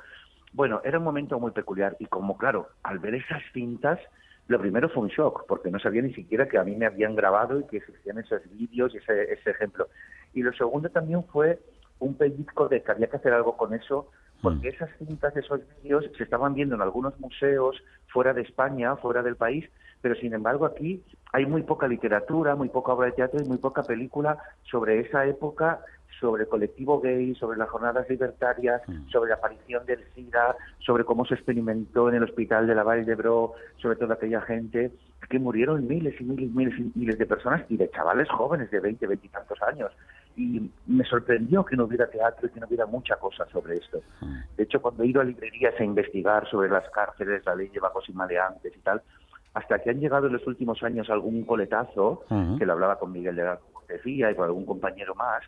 bueno, 0.54 0.82
era 0.84 0.98
un 0.98 1.04
momento 1.04 1.40
muy 1.40 1.52
peculiar 1.52 1.96
y 2.00 2.08
como 2.08 2.38
claro, 2.38 2.70
al 2.82 3.00
ver 3.00 3.16
esas 3.16 3.44
cintas, 3.54 4.00
lo 4.50 4.60
primero 4.60 4.90
fue 4.90 5.04
un 5.04 5.10
shock, 5.10 5.46
porque 5.48 5.70
no 5.70 5.80
sabía 5.80 6.02
ni 6.02 6.12
siquiera 6.12 6.48
que 6.48 6.58
a 6.58 6.64
mí 6.64 6.76
me 6.76 6.88
habían 6.88 7.16
grabado 7.16 7.60
y 7.60 7.66
que 7.66 7.78
existían 7.78 8.18
esos 8.18 8.42
vídeos 8.50 8.94
y 8.96 8.98
ese, 8.98 9.32
ese 9.32 9.52
ejemplo. 9.52 9.88
Y 10.34 10.42
lo 10.42 10.52
segundo 10.54 10.90
también 10.90 11.24
fue 11.26 11.60
un 12.00 12.16
pellizco 12.16 12.68
de 12.68 12.82
que 12.82 12.92
había 12.92 13.08
que 13.08 13.18
hacer 13.18 13.32
algo 13.32 13.56
con 13.56 13.76
eso, 13.76 14.10
porque 14.42 14.72
mm. 14.72 14.74
esas 14.74 14.90
cintas, 14.98 15.38
esos 15.38 15.62
vídeos 15.84 16.04
se 16.18 16.24
estaban 16.24 16.56
viendo 16.56 16.74
en 16.74 16.82
algunos 16.82 17.20
museos 17.20 17.80
fuera 18.08 18.34
de 18.34 18.42
España, 18.42 18.96
fuera 18.96 19.22
del 19.22 19.36
país, 19.36 19.70
pero 20.02 20.16
sin 20.16 20.34
embargo 20.34 20.66
aquí 20.66 21.04
hay 21.32 21.46
muy 21.46 21.62
poca 21.62 21.88
literatura, 21.88 22.56
muy 22.56 22.70
poca 22.70 22.94
obra 22.94 23.08
de 23.08 23.14
teatro 23.14 23.40
y 23.44 23.48
muy 23.48 23.60
poca 23.60 23.84
película 23.84 24.40
sobre 24.64 25.00
esa 25.02 25.28
época 25.28 25.82
sobre 26.20 26.44
el 26.44 26.50
colectivo 26.50 27.00
gay, 27.00 27.34
sobre 27.36 27.58
las 27.58 27.70
jornadas 27.70 28.10
libertarias, 28.10 28.82
mm. 28.88 29.10
sobre 29.10 29.30
la 29.30 29.36
aparición 29.36 29.86
del 29.86 30.04
SIDA, 30.14 30.56
sobre 30.80 31.04
cómo 31.04 31.26
se 31.26 31.36
experimentó 31.36 32.10
en 32.10 32.16
el 32.16 32.24
hospital 32.24 32.68
de 32.68 32.76
la 32.76 32.84
Valle 32.84 33.06
de 33.06 33.16
Bro, 33.16 33.54
sobre 33.82 33.96
toda 33.96 34.16
aquella 34.16 34.42
gente 34.42 34.92
que 35.30 35.40
murieron 35.40 35.88
miles 35.88 36.20
y 36.20 36.24
miles 36.24 36.50
y 36.50 36.58
miles 36.58 36.80
y 36.80 37.00
miles 37.00 37.18
de 37.18 37.26
personas 37.26 37.64
y 37.70 37.78
de 37.78 37.90
chavales 37.92 38.28
jóvenes 38.30 38.72
de 38.72 38.80
20, 38.80 39.06
20 39.06 39.26
y 39.26 39.30
tantos 39.30 39.62
años. 39.62 39.92
Y 40.36 40.72
me 40.88 41.04
sorprendió 41.04 41.64
que 41.66 41.76
no 41.76 41.84
hubiera 41.86 42.08
teatro 42.08 42.48
y 42.48 42.52
que 42.52 42.60
no 42.60 42.68
hubiera 42.68 42.86
mucha 42.86 43.16
cosa 43.18 43.46
sobre 43.52 43.76
esto. 43.76 44.02
Mm. 44.22 44.38
De 44.58 44.64
hecho, 44.64 44.82
cuando 44.82 45.04
he 45.04 45.08
ido 45.08 45.22
a 45.22 45.24
librerías 45.24 45.80
a 45.80 45.84
investigar 45.84 46.50
sobre 46.50 46.70
las 46.70 46.90
cárceles, 46.90 47.46
la 47.46 47.56
ley 47.56 47.68
de 47.68 47.80
bajos 47.80 48.08
y 48.10 48.14
maleantes 48.14 48.76
y 48.76 48.80
tal, 48.80 49.02
hasta 49.54 49.80
que 49.80 49.90
han 49.90 50.00
llegado 50.00 50.28
en 50.28 50.34
los 50.34 50.46
últimos 50.48 50.82
años 50.84 51.10
algún 51.10 51.44
coletazo, 51.44 52.24
que 52.58 52.66
lo 52.66 52.74
hablaba 52.74 53.00
con 53.00 53.12
Miguel 53.12 53.36
de 53.36 53.44
la 53.44 53.60
Cortesía 53.74 54.32
y 54.32 54.36
con 54.36 54.46
algún 54.46 54.66
compañero 54.66 55.16
más, 55.16 55.44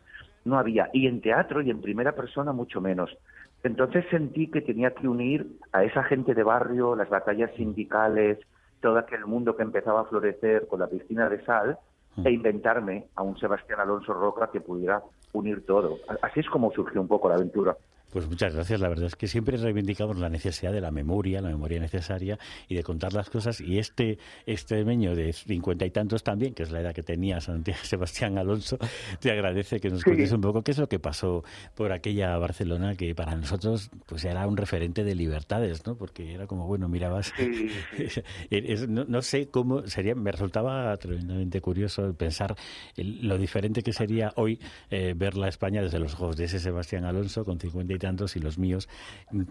no 0.46 0.58
había. 0.58 0.90
Y 0.94 1.08
en 1.08 1.22
teatro 1.22 1.62
y 1.62 1.70
en 1.70 1.82
primera 1.82 2.14
persona 2.14 2.52
mucho 2.52 2.82
menos. 2.82 3.16
Entonces 3.64 4.06
sentí 4.10 4.48
que 4.48 4.62
tenía 4.62 4.92
que 4.92 5.08
unir 5.08 5.48
a 5.72 5.84
esa 5.84 6.04
gente 6.04 6.34
de 6.34 6.44
barrio, 6.44 6.96
las 6.96 7.10
batallas 7.10 7.52
sindicales, 7.56 8.40
todo 8.82 8.98
aquel 8.98 9.26
mundo 9.26 9.56
que 9.56 9.64
empezaba 9.64 10.02
a 10.02 10.06
florecer 10.06 10.68
con 10.68 10.80
la 10.80 10.88
piscina 10.88 11.30
de 11.30 11.44
sal, 11.46 11.78
e 12.18 12.30
mm. 12.30 12.34
inventarme 12.34 13.06
a 13.16 13.22
un 13.22 13.38
Sebastián 13.38 13.80
Alonso 13.80 14.14
Roca 14.14 14.50
que 14.52 14.60
pudiera 14.60 15.02
unir 15.34 15.66
todo. 15.66 16.00
Así 16.22 16.42
es 16.42 16.50
como 16.50 16.72
surgió 16.72 17.00
un 17.00 17.08
poco 17.08 17.30
la 17.30 17.36
aventura. 17.36 17.78
Pues 18.12 18.28
muchas 18.28 18.54
gracias. 18.54 18.80
La 18.80 18.90
verdad 18.90 19.06
es 19.08 19.16
que 19.16 19.28
siempre 19.28 19.56
reivindicamos 19.58 20.18
la 20.20 20.30
necesidad 20.30 20.74
de 20.74 20.82
la 20.82 20.92
memoria, 20.92 21.42
la 21.42 21.50
memoria 21.50 21.80
necesaria 21.80 22.38
y 22.68 22.76
de 22.76 22.84
contar 22.84 23.14
las 23.14 23.30
cosas. 23.30 23.62
Y 23.62 23.80
este 23.80 24.20
extremeño 24.46 25.16
de 25.16 25.32
cincuenta 25.32 25.86
y 25.86 25.92
tantos 25.92 26.22
también, 26.24 26.54
que 26.54 26.64
es 26.64 26.72
la 26.72 26.82
edad 26.82 26.94
que 26.94 27.04
tenía 27.04 27.40
Santiago 27.40 27.80
Sebastián 27.84 28.38
Alonso, 28.38 28.78
te 29.20 29.32
agradece 29.32 29.80
que 29.80 29.90
nos 29.90 30.04
cuentes 30.04 30.32
un 30.34 30.42
poco 30.42 30.62
qué 30.62 30.72
es 30.72 30.78
lo 30.78 30.90
que 30.90 31.00
pasó 31.00 31.44
por 31.76 31.94
aquella 31.94 32.38
Barcelona 32.38 32.96
que 32.96 33.16
para 33.16 33.36
nosotros 33.36 33.90
pues 34.06 34.26
era 34.26 34.46
un 34.46 34.58
referente 34.58 35.04
de 35.04 35.16
libertades, 35.16 35.86
¿no? 35.86 35.96
Porque 35.96 36.34
era 36.34 36.48
como, 36.48 36.68
bueno, 36.68 36.90
mirabas... 36.90 37.32
no, 38.90 39.22
sé 39.22 39.50
cómo 39.50 39.88
sería, 39.88 40.16
me 40.16 40.32
resultaba 40.32 40.96
tremendamente 40.98 41.62
curioso 41.62 42.14
pensar 42.14 42.56
lo 42.98 43.38
diferente 43.38 43.84
que 43.84 43.94
sería 43.94 44.34
hoy 44.36 44.60
eh, 44.90 45.14
ver 45.16 45.38
la 45.38 45.48
España 45.48 45.82
desde 45.82 46.00
los 46.00 46.14
ojos 46.16 46.36
de 46.36 46.46
ese 46.46 46.60
Sebastián 46.60 47.06
Alonso 47.06 47.46
con 47.46 47.60
cincuenta 47.60 47.94
y 47.94 48.01
tantos 48.02 48.36
y 48.36 48.40
los 48.40 48.58
míos, 48.58 48.90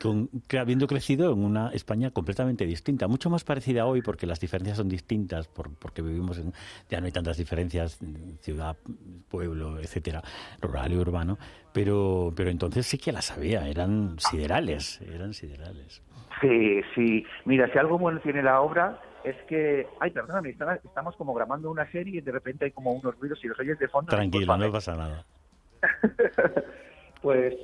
con, 0.03 0.29
habiendo 0.59 0.87
crecido 0.87 1.33
en 1.33 1.43
una 1.43 1.71
España 1.71 2.11
completamente 2.11 2.67
distinta, 2.67 3.09
mucho 3.09 3.31
más 3.31 3.45
parecida 3.45 3.87
hoy 3.87 4.03
porque 4.03 4.27
las 4.27 4.41
diferencias 4.41 4.77
son 4.77 4.89
distintas, 4.89 5.49
por, 5.49 5.75
porque 5.75 6.03
vivimos 6.03 6.39
en, 6.39 6.53
ya 6.91 7.01
no 7.01 7.07
hay 7.07 7.13
tantas 7.13 7.39
diferencias, 7.39 7.99
ciudad, 8.41 8.77
pueblo, 9.29 9.79
etcétera, 9.79 10.23
rural 10.61 10.93
y 10.93 10.97
urbano, 10.97 11.39
pero, 11.73 12.33
pero 12.37 12.51
entonces 12.51 12.87
sí 12.87 12.99
que 12.99 13.13
las 13.13 13.31
había, 13.31 13.69
eran 13.69 14.19
siderales, 14.19 15.01
eran 15.01 15.33
siderales. 15.33 16.03
Sí, 16.41 16.81
sí. 16.95 17.25
Mira, 17.45 17.71
si 17.73 17.79
algo 17.79 17.99
bueno 17.99 18.21
tiene 18.21 18.43
la 18.43 18.61
obra 18.61 19.01
es 19.25 19.37
que, 19.49 19.87
ay, 20.01 20.11
perdóname, 20.11 20.51
estamos 20.51 21.17
como 21.17 21.35
grabando 21.35 21.71
una 21.71 21.91
serie 21.91 22.19
y 22.19 22.21
de 22.21 22.33
repente 22.33 22.65
hay 22.65 22.71
como 22.71 22.93
unos 22.93 23.19
ruidos 23.19 23.39
y 23.45 23.49
los 23.49 23.59
oyes 23.61 23.79
de 23.79 23.89
fondo. 23.89 24.11
Tranquilo, 24.11 24.57
no 24.57 24.73
pasa 24.73 24.97
nada. 24.97 25.25
pues 27.23 27.55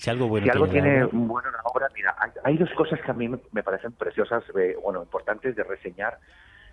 si 0.00 0.08
algo 0.08 0.28
bueno 0.28 0.44
si 0.44 0.50
algo 0.50 0.66
tiene, 0.66 1.04
bueno 1.12 1.50
la 1.50 1.60
obra, 1.64 1.86
mira, 1.94 2.16
hay, 2.42 2.56
dos 2.56 2.70
cosas 2.70 2.98
que 3.02 3.10
a 3.10 3.14
mí 3.14 3.28
me, 3.28 3.62
parecen 3.62 3.92
preciosas, 3.92 4.42
eh, 4.58 4.74
bueno, 4.82 5.02
importantes 5.02 5.54
de 5.54 5.62
reseñar, 5.62 6.18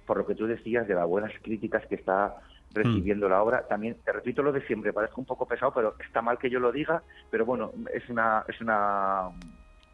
por 0.05 0.15
lo 0.15 0.25
que 0.25 0.33
tú 0.33 0.47
decías 0.47 0.87
de 0.87 0.95
las 0.95 1.05
buenas 1.05 1.33
críticas 1.41 1.85
que 1.87 1.95
está 1.95 2.37
recibiendo 2.73 3.27
mm. 3.27 3.29
la 3.29 3.43
obra. 3.43 3.67
También 3.67 3.97
te 4.05 4.13
repito 4.13 4.41
lo 4.43 4.53
de 4.53 4.65
siempre, 4.65 4.93
parezco 4.93 5.19
un 5.19 5.27
poco 5.27 5.45
pesado, 5.45 5.73
pero 5.73 5.95
está 5.99 6.21
mal 6.21 6.37
que 6.37 6.49
yo 6.49 6.61
lo 6.61 6.71
diga, 6.71 7.03
pero 7.29 7.45
bueno, 7.45 7.73
es 7.93 8.07
una 8.07 8.45
es 8.47 8.61
una 8.61 9.27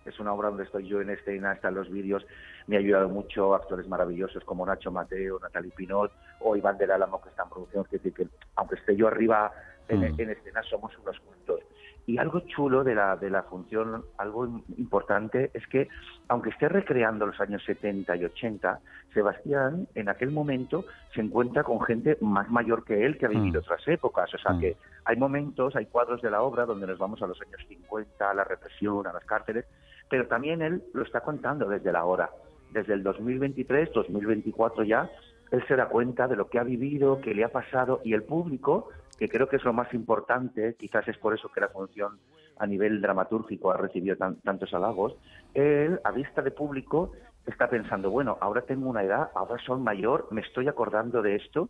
es 0.05 0.19
una 0.19 0.31
obra 0.31 0.49
donde 0.49 0.65
estoy 0.65 0.87
yo 0.87 1.01
en 1.01 1.09
escena, 1.09 1.53
están 1.53 1.73
los 1.73 1.89
vídeos, 1.89 2.23
me 2.67 2.75
ha 2.75 2.79
ayudado 2.79 3.09
mucho 3.09 3.55
actores 3.55 3.87
maravillosos 3.87 4.43
como 4.43 4.63
Nacho 4.63 4.91
Mateo, 4.91 5.39
Natalie 5.39 5.71
Pinot 5.75 6.11
o 6.41 6.55
Iván 6.55 6.77
del 6.77 6.91
Álamo 6.91 7.19
que 7.19 7.29
están 7.29 7.49
produciendo, 7.49 7.89
que, 7.89 7.97
que 7.97 8.27
aunque 8.57 8.75
esté 8.75 8.95
yo 8.95 9.07
arriba 9.07 9.51
en, 9.87 10.01
mm. 10.01 10.19
en 10.19 10.29
escena 10.29 10.61
somos 10.69 10.95
unos 10.99 11.17
juntos. 11.17 11.61
Y 12.05 12.17
algo 12.17 12.41
chulo 12.41 12.83
de 12.83 12.95
la, 12.95 13.15
de 13.15 13.29
la 13.29 13.43
función, 13.43 14.03
algo 14.17 14.61
importante, 14.77 15.51
es 15.53 15.65
que 15.67 15.87
aunque 16.27 16.49
esté 16.49 16.67
recreando 16.67 17.25
los 17.25 17.39
años 17.39 17.63
70 17.65 18.15
y 18.17 18.25
80, 18.25 18.79
Sebastián 19.13 19.87
en 19.95 20.09
aquel 20.09 20.31
momento 20.31 20.85
se 21.13 21.21
encuentra 21.21 21.63
con 21.63 21.79
gente 21.81 22.17
más 22.19 22.49
mayor 22.49 22.83
que 22.83 23.05
él 23.05 23.17
que 23.17 23.25
ha 23.25 23.29
vivido 23.29 23.61
mm. 23.61 23.63
otras 23.63 23.87
épocas. 23.87 24.33
O 24.33 24.37
sea 24.37 24.53
mm. 24.53 24.59
que 24.59 24.77
hay 25.05 25.15
momentos, 25.15 25.75
hay 25.75 25.85
cuadros 25.85 26.21
de 26.21 26.31
la 26.31 26.41
obra 26.41 26.65
donde 26.65 26.87
nos 26.87 26.97
vamos 26.97 27.21
a 27.21 27.27
los 27.27 27.39
años 27.41 27.61
50, 27.67 28.29
a 28.29 28.33
la 28.33 28.43
represión, 28.43 29.07
a 29.07 29.13
las 29.13 29.23
cárceles, 29.23 29.65
pero 30.09 30.27
también 30.27 30.61
él 30.61 30.83
lo 30.93 31.03
está 31.03 31.21
contando 31.21 31.69
desde 31.69 31.91
la 31.91 32.03
hora. 32.03 32.29
Desde 32.71 32.93
el 32.93 33.03
2023, 33.03 33.93
2024 33.93 34.83
ya, 34.83 35.09
él 35.51 35.63
se 35.67 35.75
da 35.75 35.87
cuenta 35.87 36.27
de 36.27 36.35
lo 36.35 36.49
que 36.49 36.59
ha 36.59 36.63
vivido, 36.63 37.21
que 37.21 37.35
le 37.35 37.43
ha 37.43 37.49
pasado 37.49 38.01
y 38.03 38.13
el 38.13 38.23
público 38.23 38.89
que 39.17 39.29
creo 39.29 39.47
que 39.47 39.57
es 39.57 39.63
lo 39.63 39.73
más 39.73 39.93
importante, 39.93 40.75
quizás 40.77 41.07
es 41.07 41.17
por 41.17 41.33
eso 41.33 41.49
que 41.49 41.61
la 41.61 41.69
función 41.69 42.19
a 42.57 42.67
nivel 42.67 43.01
dramatúrgico 43.01 43.71
ha 43.71 43.77
recibido 43.77 44.15
tantos 44.17 44.73
halagos, 44.73 45.15
él, 45.53 45.99
a 46.03 46.11
vista 46.11 46.41
de 46.41 46.51
público, 46.51 47.11
está 47.45 47.69
pensando, 47.69 48.09
bueno, 48.09 48.37
ahora 48.41 48.61
tengo 48.61 48.89
una 48.89 49.03
edad, 49.03 49.29
ahora 49.35 49.61
soy 49.65 49.79
mayor, 49.79 50.27
me 50.31 50.41
estoy 50.41 50.67
acordando 50.67 51.21
de 51.21 51.35
esto, 51.35 51.69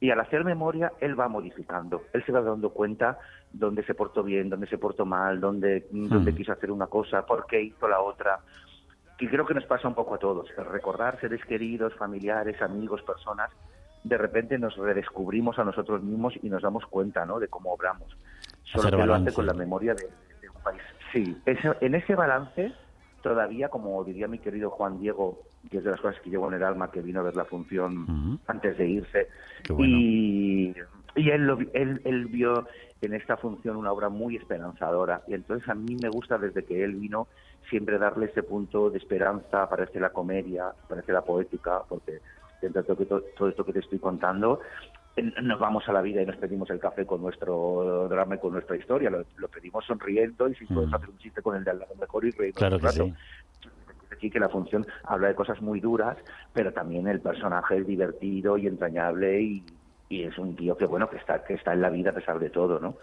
y 0.00 0.10
al 0.10 0.20
hacer 0.20 0.44
memoria, 0.44 0.92
él 1.00 1.18
va 1.18 1.28
modificando. 1.28 2.04
Él 2.12 2.24
se 2.24 2.30
va 2.30 2.40
dando 2.40 2.70
cuenta 2.70 3.18
dónde 3.52 3.82
se 3.84 3.94
portó 3.94 4.22
bien, 4.22 4.48
dónde 4.48 4.68
se 4.68 4.78
portó 4.78 5.04
mal, 5.04 5.40
dónde, 5.40 5.88
dónde 5.90 6.32
hmm. 6.32 6.36
quiso 6.36 6.52
hacer 6.52 6.70
una 6.70 6.86
cosa, 6.86 7.26
por 7.26 7.46
qué 7.46 7.60
hizo 7.60 7.88
la 7.88 8.00
otra. 8.00 8.38
Y 9.18 9.26
creo 9.26 9.44
que 9.44 9.54
nos 9.54 9.64
pasa 9.64 9.88
un 9.88 9.94
poco 9.94 10.14
a 10.14 10.18
todos. 10.18 10.48
recordar 10.56 11.18
seres 11.20 11.44
queridos, 11.44 11.94
familiares, 11.94 12.62
amigos, 12.62 13.02
personas, 13.02 13.50
de 14.04 14.18
repente 14.18 14.58
nos 14.58 14.76
redescubrimos 14.76 15.58
a 15.58 15.64
nosotros 15.64 16.02
mismos 16.02 16.34
y 16.42 16.48
nos 16.48 16.62
damos 16.62 16.86
cuenta 16.86 17.24
¿no? 17.24 17.38
de 17.38 17.48
cómo 17.48 17.72
obramos. 17.72 18.16
Solo 18.64 18.96
que 18.96 19.06
lo 19.06 19.14
hace 19.14 19.32
con 19.32 19.46
la 19.46 19.54
memoria 19.54 19.94
de, 19.94 20.06
un 20.48 20.62
país. 20.62 20.82
Sí, 21.12 21.36
en 21.46 21.94
ese 21.94 22.14
balance 22.14 22.72
todavía, 23.22 23.68
como 23.68 24.02
diría 24.04 24.28
mi 24.28 24.38
querido 24.38 24.70
Juan 24.70 24.98
Diego, 25.00 25.42
que 25.70 25.78
es 25.78 25.84
de 25.84 25.90
las 25.90 26.00
cosas 26.00 26.20
que 26.22 26.30
llevo 26.30 26.48
en 26.48 26.54
el 26.54 26.62
alma, 26.62 26.90
que 26.90 27.00
vino 27.00 27.20
a 27.20 27.24
ver 27.24 27.36
la 27.36 27.44
función 27.44 28.38
antes 28.46 28.78
de 28.78 28.88
irse, 28.88 29.28
y, 29.78 30.74
y 31.16 31.30
él, 31.30 31.70
él, 31.72 32.00
él 32.04 32.26
vio 32.26 32.66
en 33.00 33.14
esta 33.14 33.36
función 33.36 33.76
una 33.76 33.92
obra 33.92 34.08
muy 34.08 34.36
esperanzadora. 34.36 35.22
Y 35.26 35.34
entonces 35.34 35.68
a 35.68 35.74
mí 35.74 35.96
me 36.00 36.08
gusta 36.08 36.38
desde 36.38 36.64
que 36.64 36.82
él 36.82 36.94
vino 36.94 37.28
siempre 37.68 37.98
darle 37.98 38.26
ese 38.26 38.42
punto 38.42 38.90
de 38.90 38.98
esperanza, 38.98 39.62
aparece 39.62 40.00
la 40.00 40.10
comedia, 40.10 40.68
aparece 40.68 41.12
la 41.12 41.22
poética, 41.22 41.82
porque 41.88 42.20
dentro 42.60 42.82
de 42.82 43.06
todo, 43.06 43.48
esto 43.48 43.64
que 43.64 43.72
te 43.72 43.80
estoy 43.80 43.98
contando, 43.98 44.60
nos 45.42 45.58
vamos 45.58 45.88
a 45.88 45.92
la 45.92 46.02
vida 46.02 46.22
y 46.22 46.26
nos 46.26 46.36
pedimos 46.36 46.70
el 46.70 46.78
café 46.78 47.04
con 47.04 47.22
nuestro 47.22 48.08
drama 48.08 48.36
y 48.36 48.38
con 48.38 48.52
nuestra 48.52 48.76
historia. 48.76 49.10
Lo, 49.10 49.48
pedimos 49.48 49.84
sonriendo 49.84 50.48
y 50.48 50.54
si 50.54 50.66
puedes 50.66 50.90
mm. 50.90 50.94
hacer 50.94 51.10
un 51.10 51.18
chiste 51.18 51.42
con 51.42 51.56
el 51.56 51.64
de 51.64 51.70
al 51.72 51.78
lado 51.80 51.94
mejor 51.98 52.24
y 52.24 52.30
reírnos 52.30 52.58
claro 52.58 52.78
que 52.78 52.88
Sí. 52.88 53.14
Aquí 54.10 54.30
que 54.30 54.40
la 54.40 54.48
función 54.48 54.86
habla 55.04 55.28
de 55.28 55.34
cosas 55.34 55.60
muy 55.60 55.80
duras, 55.80 56.16
pero 56.52 56.72
también 56.72 57.06
el 57.06 57.20
personaje 57.20 57.76
es 57.76 57.86
divertido 57.86 58.56
y 58.56 58.66
entrañable 58.66 59.40
y, 59.40 59.64
es 60.10 60.38
un 60.38 60.56
tío 60.56 60.74
que 60.74 60.86
bueno 60.86 61.08
que 61.10 61.18
está 61.18 61.44
que 61.44 61.52
está 61.54 61.74
en 61.74 61.82
la 61.82 61.90
vida 61.90 62.10
a 62.10 62.14
pesar 62.14 62.38
de 62.38 62.48
todo, 62.48 62.80
¿no? 62.80 62.96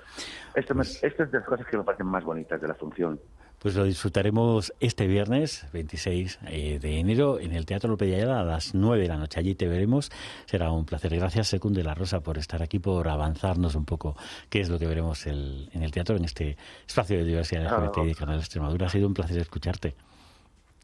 Esto, 0.55 0.73
pues 0.73 1.03
esto 1.03 1.23
es 1.23 1.31
de 1.31 1.37
las 1.37 1.47
cosas 1.47 1.67
que 1.67 1.77
me 1.77 1.83
parecen 1.83 2.07
más 2.07 2.23
bonitas 2.23 2.59
de 2.59 2.67
la 2.67 2.73
función. 2.73 3.19
Pues 3.59 3.75
lo 3.75 3.83
disfrutaremos 3.83 4.73
este 4.79 5.07
viernes 5.07 5.67
26 5.73 6.39
eh, 6.47 6.79
de 6.79 6.99
enero 6.99 7.39
en 7.39 7.53
el 7.53 7.65
Teatro 7.65 7.89
López 7.89 8.09
de 8.09 8.15
Ayala 8.15 8.41
a 8.41 8.43
las 8.43 8.75
9 8.75 9.01
de 9.01 9.07
la 9.07 9.17
noche. 9.17 9.39
Allí 9.39 9.55
te 9.55 9.67
veremos. 9.67 10.11
Será 10.45 10.71
un 10.71 10.85
placer. 10.85 11.15
Gracias, 11.15 11.47
Secund 11.47 11.75
de 11.75 11.83
la 11.83 11.93
Rosa, 11.93 12.19
por 12.19 12.37
estar 12.37 12.61
aquí, 12.61 12.79
por 12.79 13.07
avanzarnos 13.07 13.75
un 13.75 13.85
poco 13.85 14.15
qué 14.49 14.61
es 14.61 14.69
lo 14.69 14.77
que 14.77 14.85
veremos 14.85 15.25
en 15.27 15.69
el 15.73 15.91
teatro, 15.91 16.15
en 16.15 16.25
este 16.25 16.57
espacio 16.87 17.17
de 17.17 17.23
diversidad 17.23 17.65
LGBT 17.65 18.05
de 18.05 18.15
Canal 18.15 18.39
Extremadura. 18.39 18.87
Ha 18.87 18.89
sido 18.89 19.07
un 19.07 19.13
placer 19.13 19.39
escucharte. 19.39 19.95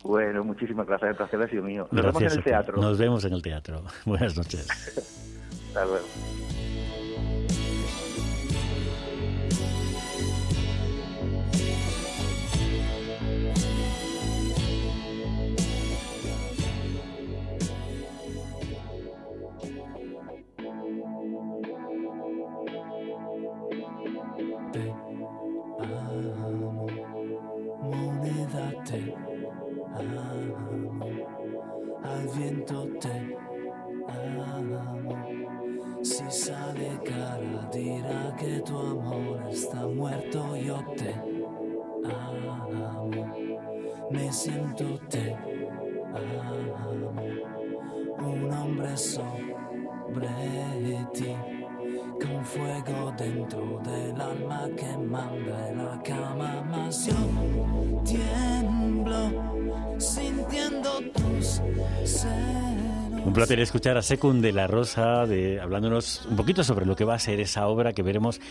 Bueno, 0.03 0.43
muchísimas 0.43 0.87
gracias. 0.87 1.11
El 1.11 1.15
placer 1.15 1.41
ha 1.41 1.47
sido 1.47 1.63
mío. 1.63 1.87
Nos 1.91 2.05
vemos 2.05 2.21
en 2.21 2.31
el 2.31 2.43
teatro. 2.43 2.81
Nos 2.81 2.97
vemos 2.97 3.25
en 3.25 3.33
el 3.33 3.41
teatro. 3.41 3.83
Buenas 4.05 4.35
noches. 4.35 4.67
Hasta 5.67 5.85
luego. 5.85 6.05
Un 63.23 63.33
placer 63.33 63.59
escuchar 63.59 63.97
a 63.97 64.01
Secund 64.01 64.41
de 64.41 64.51
la 64.51 64.65
Rosa 64.65 65.21
hablándonos 65.21 66.25
un 66.25 66.35
poquito 66.35 66.63
sobre 66.63 66.87
lo 66.87 66.95
que 66.95 67.05
va 67.05 67.13
a 67.13 67.19
ser 67.19 67.39
esa 67.39 67.67
obra 67.67 67.93
que 67.93 68.01
veremos 68.01 68.41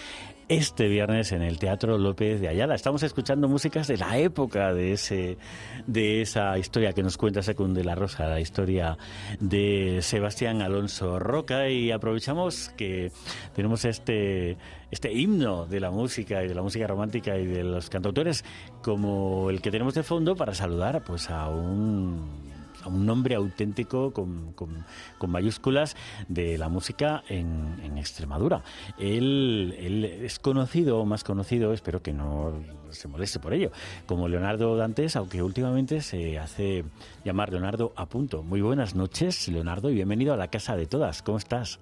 este 0.48 0.86
viernes 0.88 1.32
en 1.32 1.42
el 1.42 1.58
Teatro 1.58 1.98
López 1.98 2.40
de 2.40 2.48
Ayala. 2.48 2.76
Estamos 2.76 3.02
escuchando 3.02 3.48
músicas 3.48 3.88
de 3.88 3.96
la 3.96 4.16
época 4.18 4.72
de 4.72 4.92
ese 4.92 5.38
de 5.86 6.22
esa 6.22 6.56
historia 6.56 6.92
que 6.92 7.02
nos 7.02 7.16
cuenta 7.16 7.42
Secund 7.42 7.76
de 7.76 7.84
la 7.84 7.96
Rosa, 7.96 8.28
la 8.28 8.40
historia 8.40 8.96
de 9.40 9.98
Sebastián 10.02 10.62
Alonso 10.62 11.18
Roca 11.18 11.68
y 11.68 11.90
aprovechamos 11.90 12.70
que 12.70 13.10
tenemos 13.56 13.84
este 13.84 14.56
este 14.92 15.12
himno 15.12 15.66
de 15.66 15.80
la 15.80 15.90
música 15.90 16.44
y 16.44 16.48
de 16.48 16.54
la 16.54 16.62
música 16.62 16.86
romántica 16.86 17.36
y 17.36 17.46
de 17.46 17.64
los 17.64 17.90
cantautores 17.90 18.44
como 18.82 19.50
el 19.50 19.60
que 19.60 19.72
tenemos 19.72 19.94
de 19.94 20.04
fondo 20.04 20.36
para 20.36 20.54
saludar 20.54 21.02
pues 21.04 21.28
a 21.28 21.48
un 21.48 22.50
a 22.82 22.88
un 22.88 23.06
nombre 23.06 23.34
auténtico 23.34 24.12
con, 24.12 24.52
con, 24.52 25.30
mayúsculas 25.30 25.96
de 26.28 26.58
la 26.58 26.68
música 26.68 27.22
en, 27.28 27.99
Extremadura. 28.00 28.62
Él, 28.99 29.75
él, 29.78 30.04
es 30.04 30.38
conocido, 30.38 31.04
más 31.04 31.22
conocido, 31.22 31.75
espero 31.75 32.02
que 32.02 32.14
no 32.14 32.54
se 32.90 33.08
moleste 33.08 33.38
por 33.38 33.52
ello, 33.52 33.70
como 34.06 34.26
Leonardo 34.26 34.75
Dantes, 34.76 35.16
aunque 35.16 35.42
últimamente 35.42 36.00
se 36.00 36.38
hace 36.38 36.84
llamar 37.25 37.50
Leonardo 37.50 37.92
a 37.96 38.06
punto. 38.06 38.42
Muy 38.42 38.62
buenas 38.62 38.94
noches, 38.94 39.49
Leonardo, 39.49 39.90
y 39.90 39.94
bienvenido 39.94 40.32
a 40.32 40.38
la 40.38 40.49
casa 40.49 40.76
de 40.76 40.87
todas. 40.87 41.22
¿Cómo 41.22 41.37
estás? 41.37 41.78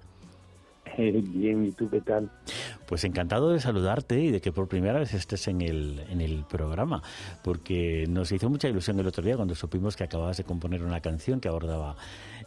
Bien, 1.23 1.65
¿y 1.65 1.71
tú 1.71 1.89
qué 1.89 2.01
tal? 2.01 2.29
Pues 2.85 3.03
encantado 3.03 3.51
de 3.51 3.59
saludarte 3.59 4.19
y 4.19 4.31
de 4.31 4.41
que 4.41 4.51
por 4.51 4.67
primera 4.67 4.99
vez 4.99 5.13
estés 5.13 5.47
en 5.47 5.61
el, 5.61 6.03
en 6.09 6.21
el 6.21 6.43
programa, 6.45 7.01
porque 7.43 8.05
nos 8.09 8.31
hizo 8.31 8.49
mucha 8.49 8.67
ilusión 8.67 8.99
el 8.99 9.07
otro 9.07 9.23
día 9.23 9.35
cuando 9.35 9.55
supimos 9.55 9.95
que 9.95 10.03
acababas 10.03 10.37
de 10.37 10.43
componer 10.43 10.83
una 10.83 10.99
canción 10.99 11.39
que 11.39 11.47
abordaba 11.47 11.95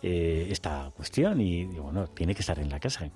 eh, 0.03 0.49
esta 0.51 0.91
cuestión 0.95 1.41
y, 1.41 1.65
bueno, 1.65 2.09
tiene 2.09 2.35
que 2.35 2.41
estar 2.41 2.59
en 2.59 2.71
la 2.71 2.81
casa. 2.81 3.11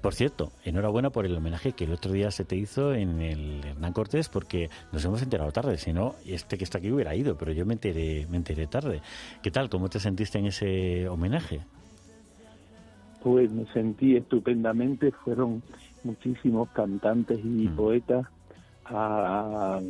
Por 0.00 0.14
cierto, 0.14 0.52
enhorabuena 0.64 1.10
por 1.10 1.26
el 1.26 1.36
homenaje 1.36 1.72
que 1.72 1.84
el 1.84 1.92
otro 1.92 2.12
día 2.12 2.30
se 2.30 2.44
te 2.44 2.54
hizo 2.54 2.94
en 2.94 3.20
el 3.20 3.64
Hernán 3.64 3.92
Cortés, 3.92 4.28
porque 4.28 4.70
nos 4.92 5.04
hemos 5.04 5.20
enterado 5.22 5.50
tarde. 5.50 5.76
Si 5.76 5.92
no, 5.92 6.14
este 6.24 6.56
que 6.56 6.62
está 6.62 6.78
aquí 6.78 6.92
hubiera 6.92 7.16
ido, 7.16 7.36
pero 7.36 7.50
yo 7.50 7.66
me 7.66 7.74
enteré, 7.74 8.26
me 8.30 8.36
enteré 8.36 8.68
tarde. 8.68 9.02
¿Qué 9.42 9.50
tal? 9.50 9.68
¿Cómo 9.68 9.88
te 9.88 9.98
sentiste 9.98 10.38
en 10.38 10.46
ese 10.46 11.08
homenaje? 11.08 11.62
Pues 13.22 13.50
me 13.52 13.66
sentí 13.72 14.16
estupendamente. 14.16 15.12
Fueron 15.12 15.62
muchísimos 16.04 16.68
cantantes 16.70 17.38
y 17.44 17.68
mm. 17.68 17.76
poetas 17.76 18.26
a, 18.86 19.80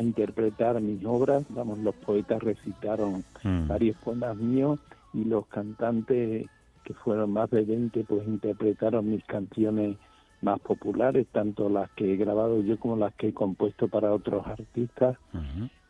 interpretar 0.00 0.80
mis 0.80 1.04
obras. 1.04 1.44
Vamos, 1.50 1.78
los 1.78 1.94
poetas 1.94 2.42
recitaron 2.42 3.24
mm. 3.42 3.68
varios 3.68 3.96
poemas 3.98 4.36
míos 4.36 4.78
y 5.12 5.24
los 5.24 5.46
cantantes 5.46 6.46
que 6.84 6.94
fueron 6.94 7.32
más 7.32 7.50
de 7.50 7.64
20, 7.64 8.04
pues 8.04 8.26
interpretaron 8.26 9.10
mis 9.10 9.24
canciones 9.24 9.96
más 10.40 10.60
populares, 10.60 11.26
tanto 11.32 11.68
las 11.68 11.90
que 11.92 12.12
he 12.12 12.16
grabado 12.16 12.62
yo 12.62 12.78
como 12.78 12.96
las 12.96 13.14
que 13.14 13.28
he 13.28 13.32
compuesto 13.34 13.88
para 13.88 14.12
otros 14.12 14.46
artistas. 14.46 15.16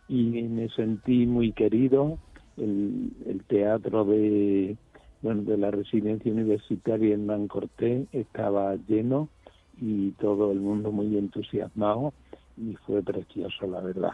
Y 0.09 0.43
me 0.43 0.69
sentí 0.71 1.26
muy 1.26 1.53
querido. 1.53 2.19
El, 2.57 3.12
el 3.26 3.45
teatro 3.45 4.07
de, 4.07 4.79
bueno, 5.26 5.42
de 5.42 5.56
la 5.56 5.73
residencia 5.73 6.30
universitaria 6.30 7.12
en 7.12 7.26
Mancorté 7.26 8.06
estaba 8.12 8.76
lleno 8.87 9.28
y 9.76 10.12
todo 10.12 10.52
el 10.52 10.61
mundo 10.61 10.92
muy 10.92 11.18
entusiasmado 11.18 12.12
y 12.56 12.76
fue 12.87 13.02
precioso, 13.02 13.66
la 13.66 13.80
verdad. 13.80 14.12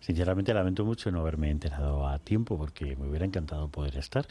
Sinceramente 0.00 0.52
lamento 0.52 0.84
mucho 0.84 1.10
no 1.10 1.20
haberme 1.20 1.50
enterado 1.50 2.06
a 2.06 2.18
tiempo 2.18 2.58
porque 2.58 2.94
me 2.94 3.08
hubiera 3.08 3.24
encantado 3.24 3.70
poder 3.70 3.96
estar, 3.96 4.26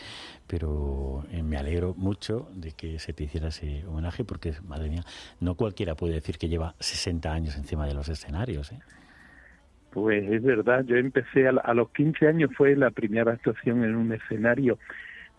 pero 0.46 1.26
eh, 1.32 1.42
me 1.42 1.58
alegro 1.58 1.96
mucho 1.98 2.48
de 2.54 2.74
que 2.74 3.00
se 3.00 3.12
te 3.12 3.24
hiciera 3.24 3.48
ese 3.48 3.84
homenaje 3.88 4.24
porque, 4.24 4.54
madre 4.68 4.92
mía, 4.92 5.02
no 5.40 5.56
cualquiera 5.56 5.96
puede 5.96 6.14
decir 6.14 6.38
que 6.38 6.48
lleva 6.48 6.76
60 6.80 7.34
años 7.34 7.56
encima 7.58 7.88
de 7.88 7.96
los 7.96 8.08
escenarios. 8.08 8.72
¿eh? 8.72 8.80
Pues 9.90 10.32
es 10.32 10.44
verdad, 10.44 10.86
yo 10.86 10.96
empecé 10.96 11.48
a, 11.48 11.52
a 11.52 11.74
los 11.74 11.90
15 11.90 12.28
años, 12.28 12.52
fue 12.56 12.76
la 12.76 12.92
primera 12.92 13.32
actuación 13.32 13.84
en 13.84 13.96
un 13.96 14.14
escenario, 14.14 14.78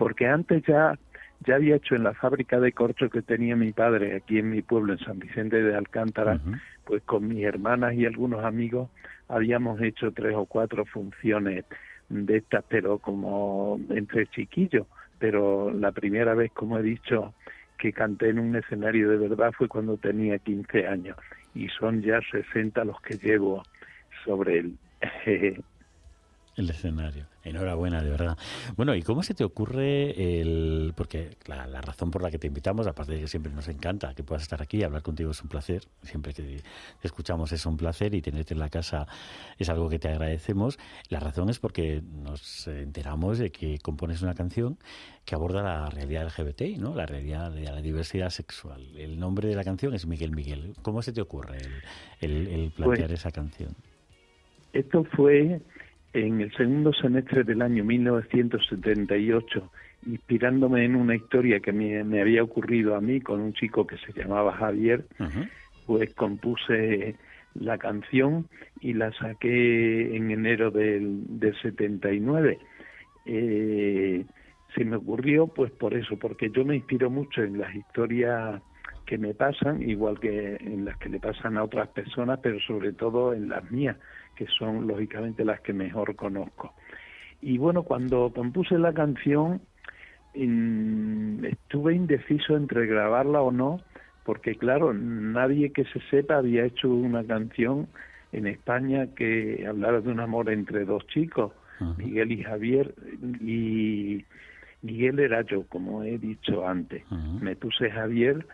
porque 0.00 0.26
antes 0.26 0.62
ya 0.66 0.98
ya 1.46 1.56
había 1.56 1.76
hecho 1.76 1.94
en 1.94 2.04
la 2.04 2.14
fábrica 2.14 2.58
de 2.58 2.72
corcho 2.72 3.10
que 3.10 3.20
tenía 3.20 3.54
mi 3.54 3.72
padre 3.72 4.16
aquí 4.16 4.38
en 4.38 4.48
mi 4.48 4.62
pueblo, 4.62 4.94
en 4.94 4.98
San 5.00 5.18
Vicente 5.18 5.62
de 5.62 5.76
Alcántara, 5.76 6.40
pues 6.84 7.02
con 7.02 7.28
mis 7.28 7.44
hermanas 7.44 7.94
y 7.94 8.06
algunos 8.06 8.42
amigos 8.42 8.88
habíamos 9.28 9.80
hecho 9.82 10.10
tres 10.12 10.34
o 10.36 10.46
cuatro 10.46 10.86
funciones 10.86 11.66
de 12.08 12.36
estas, 12.38 12.64
pero 12.68 12.98
como 12.98 13.78
entre 13.90 14.26
chiquillos. 14.28 14.86
Pero 15.18 15.70
la 15.70 15.92
primera 15.92 16.34
vez, 16.34 16.50
como 16.52 16.78
he 16.78 16.82
dicho, 16.82 17.34
que 17.78 17.92
canté 17.92 18.30
en 18.30 18.38
un 18.38 18.56
escenario 18.56 19.10
de 19.10 19.28
verdad 19.28 19.52
fue 19.52 19.68
cuando 19.68 19.98
tenía 19.98 20.38
15 20.38 20.86
años 20.86 21.16
y 21.54 21.68
son 21.68 22.00
ya 22.00 22.20
60 22.30 22.84
los 22.84 23.00
que 23.02 23.18
llevo 23.18 23.62
sobre 24.24 24.60
el, 24.60 24.74
el 26.60 26.70
escenario. 26.70 27.26
Enhorabuena, 27.42 28.02
de 28.02 28.10
verdad. 28.10 28.38
Bueno, 28.76 28.94
¿y 28.94 29.02
cómo 29.02 29.22
se 29.22 29.34
te 29.34 29.44
ocurre 29.44 30.40
el...? 30.40 30.92
Porque 30.94 31.36
la, 31.46 31.80
razón 31.80 32.10
por 32.10 32.22
la 32.22 32.30
que 32.30 32.38
te 32.38 32.46
invitamos, 32.46 32.86
aparte 32.86 33.14
de 33.14 33.20
que 33.20 33.28
siempre 33.28 33.52
nos 33.52 33.68
encanta 33.68 34.14
que 34.14 34.22
puedas 34.22 34.42
estar 34.42 34.60
aquí, 34.60 34.78
y 34.78 34.82
hablar 34.82 35.02
contigo 35.02 35.30
es 35.30 35.42
un 35.42 35.48
placer, 35.48 35.82
siempre 36.02 36.34
que 36.34 36.42
te 36.42 36.62
escuchamos 37.02 37.52
es 37.52 37.64
un 37.66 37.76
placer 37.76 38.14
y 38.14 38.22
tenerte 38.22 38.54
en 38.54 38.60
la 38.60 38.68
casa 38.68 39.06
es 39.58 39.68
algo 39.68 39.88
que 39.88 39.98
te 39.98 40.08
agradecemos. 40.08 40.78
La 41.08 41.18
razón 41.18 41.48
es 41.48 41.58
porque 41.58 42.02
nos 42.02 42.68
enteramos 42.68 43.38
de 43.38 43.50
que 43.50 43.78
compones 43.78 44.22
una 44.22 44.34
canción 44.34 44.78
que 45.24 45.34
aborda 45.34 45.62
la 45.62 45.90
realidad 45.90 46.26
LGBT, 46.26 46.78
¿no? 46.78 46.94
La 46.94 47.06
realidad 47.06 47.50
de 47.52 47.64
la 47.64 47.80
diversidad 47.80 48.30
sexual. 48.30 48.96
El 48.96 49.18
nombre 49.18 49.48
de 49.48 49.54
la 49.54 49.64
canción 49.64 49.94
es 49.94 50.06
Miguel 50.06 50.32
Miguel. 50.32 50.74
¿Cómo 50.82 51.02
se 51.02 51.12
te 51.12 51.20
ocurre 51.20 51.58
el, 52.20 52.72
plantear 52.76 53.08
pues 53.08 53.20
esa 53.20 53.30
canción? 53.30 53.74
Esto 54.72 55.04
fue 55.16 55.60
en 56.12 56.40
el 56.40 56.52
segundo 56.52 56.92
semestre 56.92 57.44
del 57.44 57.62
año 57.62 57.84
1978, 57.84 59.70
inspirándome 60.06 60.84
en 60.84 60.96
una 60.96 61.14
historia 61.14 61.60
que 61.60 61.72
me, 61.72 62.20
había 62.20 62.42
ocurrido 62.42 62.96
a 62.96 63.00
mí 63.00 63.20
con 63.20 63.40
un 63.40 63.52
chico 63.52 63.86
que 63.86 63.96
se 63.98 64.12
llamaba 64.12 64.56
Javier, 64.56 65.04
pues 65.86 66.12
compuse 66.14 67.16
la 67.54 67.78
canción 67.78 68.48
y 68.80 68.94
la 68.94 69.12
saqué 69.12 70.16
en 70.16 70.30
enero 70.30 70.70
del, 70.70 71.22
del 71.38 71.60
79. 71.60 72.58
Eh, 73.26 74.24
se 74.74 74.84
me 74.84 74.96
ocurrió 74.96 75.48
pues 75.48 75.70
por 75.72 75.94
eso, 75.94 76.16
porque 76.16 76.50
yo 76.50 76.64
me 76.64 76.76
inspiro 76.76 77.10
mucho 77.10 77.42
en 77.42 77.58
las 77.58 77.74
historias 77.74 78.62
que 79.10 79.18
me 79.18 79.34
pasan, 79.34 79.82
igual 79.82 80.20
que 80.20 80.54
en 80.60 80.84
las 80.84 80.96
que 80.98 81.08
le 81.08 81.18
pasan 81.18 81.58
a 81.58 81.64
otras 81.64 81.88
personas, 81.88 82.38
pero 82.40 82.60
sobre 82.60 82.92
todo 82.92 83.34
en 83.34 83.48
las 83.48 83.68
mías, 83.68 83.96
que 84.36 84.46
son 84.46 84.86
lógicamente 84.86 85.44
las 85.44 85.60
que 85.62 85.72
mejor 85.72 86.14
conozco. 86.14 86.74
Y 87.42 87.58
bueno, 87.58 87.82
cuando 87.82 88.32
compuse 88.32 88.78
la 88.78 88.92
canción, 88.92 89.62
estuve 90.32 91.94
indeciso 91.96 92.56
entre 92.56 92.86
grabarla 92.86 93.42
o 93.42 93.50
no, 93.50 93.80
porque 94.24 94.54
claro, 94.54 94.94
nadie 94.94 95.72
que 95.72 95.86
se 95.86 95.98
sepa 96.08 96.36
había 96.36 96.64
hecho 96.64 96.88
una 96.88 97.24
canción 97.24 97.88
en 98.30 98.46
España 98.46 99.08
que 99.16 99.66
hablara 99.68 100.00
de 100.02 100.12
un 100.12 100.20
amor 100.20 100.50
entre 100.50 100.84
dos 100.84 101.04
chicos, 101.08 101.50
Miguel 101.96 102.30
y 102.30 102.44
Javier, 102.44 102.94
y 103.40 104.24
Miguel 104.82 105.18
era 105.18 105.42
yo, 105.42 105.64
como 105.64 106.04
he 106.04 106.16
dicho 106.16 106.64
antes. 106.64 107.02
Me 107.40 107.56
puse 107.56 107.90
Javier 107.90 108.46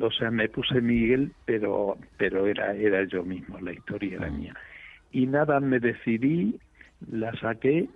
o 0.00 0.10
sea, 0.10 0.30
me 0.30 0.48
puse 0.48 0.80
Miguel, 0.80 1.32
pero 1.44 1.96
pero 2.16 2.46
era 2.46 2.74
era 2.74 3.04
yo 3.04 3.22
mismo, 3.22 3.58
la 3.60 3.72
historia 3.72 4.16
era 4.16 4.30
mía. 4.30 4.54
Y 5.12 5.26
nada, 5.26 5.60
me 5.60 5.80
decidí, 5.80 6.58
la 7.10 7.32
saqué 7.40 7.88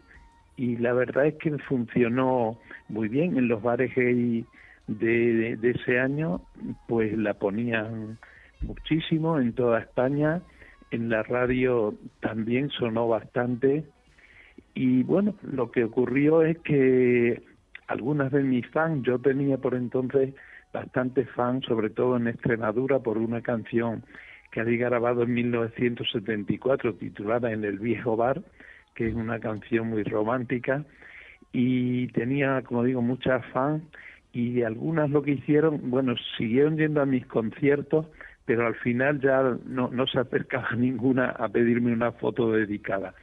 y 0.57 0.77
la 0.77 0.93
verdad 0.93 1.27
es 1.27 1.35
que 1.35 1.57
funcionó 1.59 2.59
muy 2.89 3.09
bien. 3.09 3.37
En 3.37 3.49
los 3.49 3.63
bares 3.63 3.95
gay 3.95 4.45
de, 4.87 5.57
de, 5.57 5.71
ese 5.71 5.99
año, 5.99 6.41
pues 6.89 7.17
la 7.17 7.35
ponían 7.35 8.19
muchísimo 8.61 9.39
en 9.39 9.53
toda 9.53 9.81
España, 9.81 10.43
en 10.91 11.09
la 11.09 11.23
radio 11.23 11.95
también 12.21 12.71
sonó 12.71 13.09
bastante. 13.09 13.85
Y 14.75 15.03
bueno, 15.05 15.35
lo 15.43 15.71
que 15.71 15.85
ocurrió 15.85 16.43
es 16.43 16.59
que 16.59 17.43
algunas 17.87 18.33
de 18.33 18.43
mis 18.43 18.67
fans, 18.69 19.03
yo 19.05 19.19
tenía 19.19 19.59
por 19.59 19.75
entonces 19.75 20.35
bastante 20.75 21.25
fan, 21.25 21.63
sobre 21.63 21.89
todo 21.89 22.17
en 22.17 22.27
Extremadura, 22.27 22.99
por 22.99 23.17
una 23.17 23.41
canción 23.41 24.05
que 24.51 24.61
había 24.61 24.89
grabado 24.89 25.23
en 25.23 25.33
1974 25.33 26.95
titulada 26.95 27.53
En 27.53 27.65
el 27.65 27.79
viejo 27.79 28.17
bar, 28.17 28.43
que 28.95 29.09
es 29.09 29.15
una 29.15 29.39
canción 29.39 29.89
muy 29.89 30.03
romántica. 30.03 30.85
Y 31.53 32.09
tenía, 32.09 32.63
como 32.63 32.83
digo, 32.83 33.01
muchas 33.01 33.47
fans 33.47 33.85
y 34.33 34.63
algunas 34.63 35.09
lo 35.11 35.23
que 35.23 35.31
hicieron, 35.31 35.91
bueno, 35.91 36.17
siguieron 36.37 36.77
yendo 36.77 37.01
a 37.01 37.07
mis 37.07 37.25
conciertos, 37.27 38.07
pero 38.45 38.67
al 38.67 38.75
final 38.75 39.21
ya 39.21 39.57
no, 39.65 39.89
no 39.91 40.07
se 40.09 40.19
acercaba 40.19 40.73
ninguna 40.77 41.31
a 41.31 41.49
pedirme 41.49 41.93
una 41.93 42.11
foto 42.11 42.51
dedicada, 42.51 43.15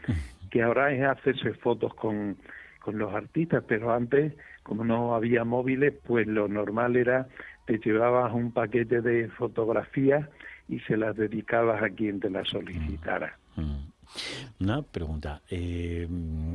que 0.50 0.64
ahora 0.64 0.94
es 0.94 1.04
hacerse 1.04 1.54
fotos 1.56 1.94
con, 1.96 2.38
con 2.82 2.98
los 2.98 3.14
artistas, 3.14 3.64
pero 3.68 3.94
antes 3.94 4.34
como 4.64 4.84
no 4.84 5.16
había 5.16 5.44
móviles, 5.44 5.94
pues 6.06 6.28
lo 6.28 6.48
normal 6.48 6.96
era 6.96 7.28
te 7.66 7.80
llevabas 7.80 8.34
un 8.34 8.52
paquete 8.52 9.02
de 9.02 9.30
fotografías 9.30 10.28
y 10.68 10.80
se 10.82 10.98
las 10.98 11.16
dedicabas 11.16 11.82
a 11.82 11.90
quien 11.90 12.20
te 12.20 12.30
las 12.30 12.48
solicitara. 12.48 13.38
Mm, 13.56 13.62
mm. 13.62 13.92
Una 14.60 14.82
pregunta. 14.82 15.42
Eh, 15.50 16.08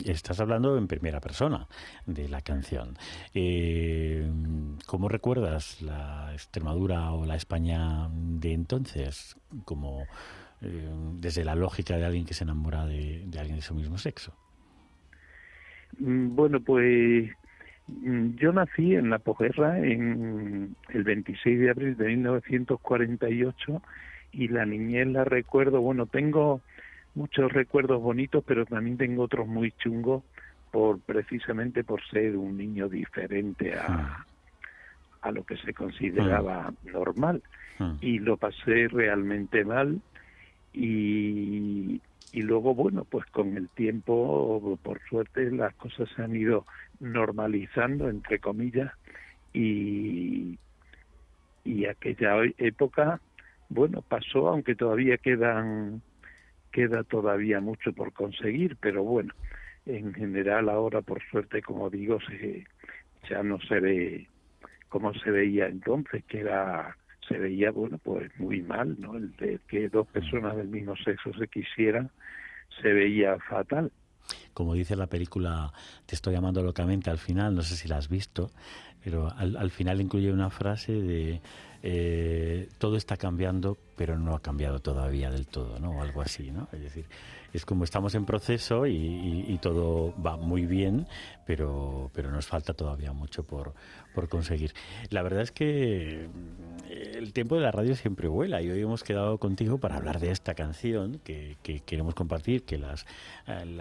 estás 0.05 0.41
hablando 0.41 0.77
en 0.77 0.87
primera 0.87 1.21
persona 1.21 1.67
de 2.05 2.29
la 2.29 2.41
canción. 2.43 2.97
Eh, 3.35 4.31
¿Cómo 4.87 5.09
recuerdas 5.09 5.81
la 5.81 6.31
Extremadura 6.33 7.13
o 7.13 7.25
la 7.25 7.37
España 7.37 8.09
de 8.13 8.53
entonces? 8.53 9.37
Como 9.65 10.05
eh, 10.61 10.89
desde 11.15 11.45
la 11.45 11.55
lógica 11.55 11.97
de 11.97 12.05
alguien 12.05 12.27
que 12.27 12.35
se 12.35 12.45
enamora 12.45 12.87
de, 12.87 13.25
de 13.27 13.39
alguien 13.39 13.57
de 13.57 13.63
su 13.63 13.75
mismo 13.75 13.99
sexo. 13.99 14.35
Mm, 15.99 16.35
bueno, 16.35 16.61
pues 16.61 17.31
Mm, 17.87 18.35
yo 18.37 18.53
nací 18.53 18.95
en 18.95 19.11
la 19.11 19.19
posguerra 19.19 19.79
en 19.79 20.77
el 20.89 21.05
26 21.05 21.61
de 21.61 21.71
abril 21.71 21.97
de 21.97 22.07
1948 22.09 23.81
y 24.33 24.49
la 24.49 24.67
niñez 24.67 25.07
la 25.07 25.25
recuerdo, 25.25 25.81
bueno, 25.81 26.07
tengo 26.07 26.63
muchos 27.15 27.53
recuerdos 27.53 28.03
bonitos, 28.03 28.43
pero 28.45 28.67
también 28.67 28.97
tengo 28.97 29.23
otros 29.23 29.47
muy 29.47 29.73
chungos 29.73 30.25
por 30.73 31.01
precisamente 31.01 31.85
por 31.85 32.05
ser 32.09 32.37
un 32.37 32.57
niño 32.57 32.89
diferente 32.89 33.75
a, 33.79 34.27
a 35.23 35.31
lo 35.31 35.45
que 35.45 35.57
se 35.59 35.73
consideraba 35.73 36.73
normal. 36.83 37.43
Y 38.01 38.19
lo 38.19 38.37
pasé 38.37 38.89
realmente 38.89 39.65
mal 39.65 40.03
y, 40.73 42.03
y 42.37 42.43
luego, 42.43 42.75
bueno, 42.75 43.07
pues 43.09 43.25
con 43.31 43.57
el 43.57 43.71
tiempo, 43.71 44.79
por 44.83 45.01
suerte, 45.09 45.51
las 45.51 45.75
cosas 45.77 46.07
se 46.15 46.21
han 46.23 46.37
ido 46.37 46.67
normalizando, 47.01 48.11
entre 48.11 48.41
comillas, 48.41 48.93
y, 49.55 50.59
y 51.65 51.87
aquella 51.87 52.35
época, 52.59 53.23
bueno, 53.71 54.03
pasó, 54.03 54.49
aunque 54.49 54.75
todavía 54.75 55.17
quedan 55.17 56.03
queda 56.73 57.05
todavía 57.05 57.61
mucho 57.61 57.95
por 57.95 58.13
conseguir, 58.13 58.77
pero 58.83 59.03
bueno, 59.03 59.33
en 59.87 60.13
general 60.13 60.69
ahora 60.69 61.01
por 61.01 61.23
suerte, 61.31 61.63
como 61.63 61.89
digo, 61.89 62.19
se, 62.21 62.67
ya 63.31 63.43
no 63.43 63.59
se 63.61 63.81
ve 63.81 64.29
como 64.91 65.15
se 65.15 65.31
veía 65.31 65.69
entonces, 65.69 66.23
que 66.27 66.41
era 66.41 66.99
se 67.29 67.39
veía 67.39 67.71
bueno 67.71 67.99
pues 67.99 68.31
muy 68.39 68.63
mal, 68.63 68.97
¿no? 68.99 69.17
El 69.17 69.35
de 69.37 69.61
que 69.69 69.89
dos 69.89 70.07
personas 70.09 70.57
del 70.57 70.69
mismo 70.69 70.97
sexo 70.97 71.33
se 71.39 71.49
quisieran 71.49 72.11
se 72.83 72.93
veía 72.93 73.39
fatal. 73.49 73.91
Como 74.53 74.75
dice 74.75 74.97
la 74.97 75.07
película 75.07 75.73
Te 76.05 76.15
estoy 76.15 76.35
llamando 76.35 76.63
locamente 76.63 77.11
al 77.11 77.19
final, 77.19 77.55
no 77.55 77.63
sé 77.63 77.77
si 77.77 77.89
la 77.89 77.97
has 77.97 78.09
visto, 78.09 78.51
pero 79.05 79.31
al, 79.37 79.57
al 79.57 79.71
final 79.71 80.01
incluye 80.01 80.33
una 80.33 80.51
frase 80.51 80.93
de 80.93 81.41
eh, 81.83 82.69
todo 82.79 82.97
está 82.97 83.17
cambiando, 83.17 83.79
pero 83.97 84.19
no 84.19 84.35
ha 84.35 84.41
cambiado 84.41 84.81
todavía 84.81 85.31
del 85.31 85.47
todo, 85.47 85.79
¿no? 85.81 85.93
O 85.93 86.03
algo 86.03 86.23
así, 86.23 86.51
¿no? 86.51 86.69
Es 86.73 86.81
decir, 86.81 87.07
es 87.53 87.65
como 87.65 87.85
estamos 87.85 88.15
en 88.15 88.27
proceso 88.27 88.87
y, 88.87 89.59
todo 89.63 90.15
va 90.23 90.37
muy 90.37 90.67
bien, 90.67 91.09
pero, 91.47 92.11
pero 92.13 92.31
nos 92.31 92.47
falta 92.47 92.75
todavía 92.75 93.13
mucho 93.13 93.45
por, 93.45 93.73
por 94.15 94.29
conseguir. 94.29 94.75
La 95.09 95.23
verdad 95.23 95.41
es 95.41 95.51
que 95.51 96.29
mm, 96.29 97.17
el 97.17 97.33
tiempo 97.33 97.57
de 97.57 97.63
la 97.63 97.71
radio 97.71 97.97
siempre 97.97 98.29
vuela 98.29 98.61
y 98.61 98.71
hoy 98.71 98.83
hemos 98.83 99.03
quedado 99.03 99.39
contigo 99.39 99.79
para 99.79 99.97
hablar 99.97 100.21
de 100.21 100.31
esta 100.31 100.55
canción 100.55 101.21
que, 101.25 101.57
queremos 101.87 102.15
compartir, 102.15 102.65
que 102.65 102.77
las, 102.77 103.07
eh, 103.47 103.79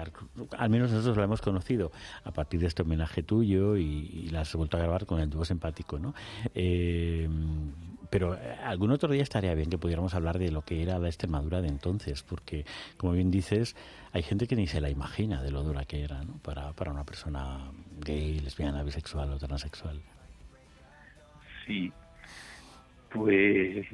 al 0.57 0.69
menos 0.69 0.91
nosotros 0.91 1.17
la 1.17 1.25
hemos 1.25 1.41
conocido 1.41 1.91
a 2.23 2.31
partir 2.31 2.61
de 2.61 2.67
este 2.67 2.83
homenaje 2.83 3.21
tuyo 3.21 3.75
y, 3.75 4.29
la 4.31 4.41
has 4.41 4.55
vuelto 4.55 4.77
a 4.77 4.79
grabar 4.79 5.05
con 5.05 5.19
el 5.19 5.29
dúo 5.29 5.45
simpático, 5.45 5.99
¿no? 5.99 6.13
Eh, 6.53 7.29
pero 8.09 8.35
eh, 8.35 8.55
algún 8.63 8.91
otro 8.91 9.11
día 9.11 9.23
estaría 9.23 9.53
bien 9.53 9.69
que 9.69 9.77
pudiéramos 9.77 10.13
hablar 10.13 10.37
de 10.39 10.51
lo 10.51 10.61
que 10.63 10.81
era 10.81 10.99
la 10.99 11.07
Extremadura 11.07 11.61
de 11.61 11.67
entonces, 11.67 12.23
porque, 12.23 12.65
como 12.97 13.13
bien 13.13 13.31
dices, 13.31 13.75
hay 14.11 14.23
gente 14.23 14.47
que 14.47 14.55
ni 14.55 14.67
se 14.67 14.81
la 14.81 14.89
imagina 14.89 15.41
de 15.41 15.51
lo 15.51 15.63
dura 15.63 15.85
que 15.85 16.03
era 16.03 16.23
¿no? 16.23 16.37
para, 16.43 16.73
para 16.73 16.91
una 16.91 17.03
persona 17.03 17.71
gay, 17.99 18.39
lesbiana, 18.39 18.83
bisexual 18.83 19.33
o 19.33 19.37
transexual. 19.37 20.01
Sí, 21.65 21.91
pues 23.09 23.87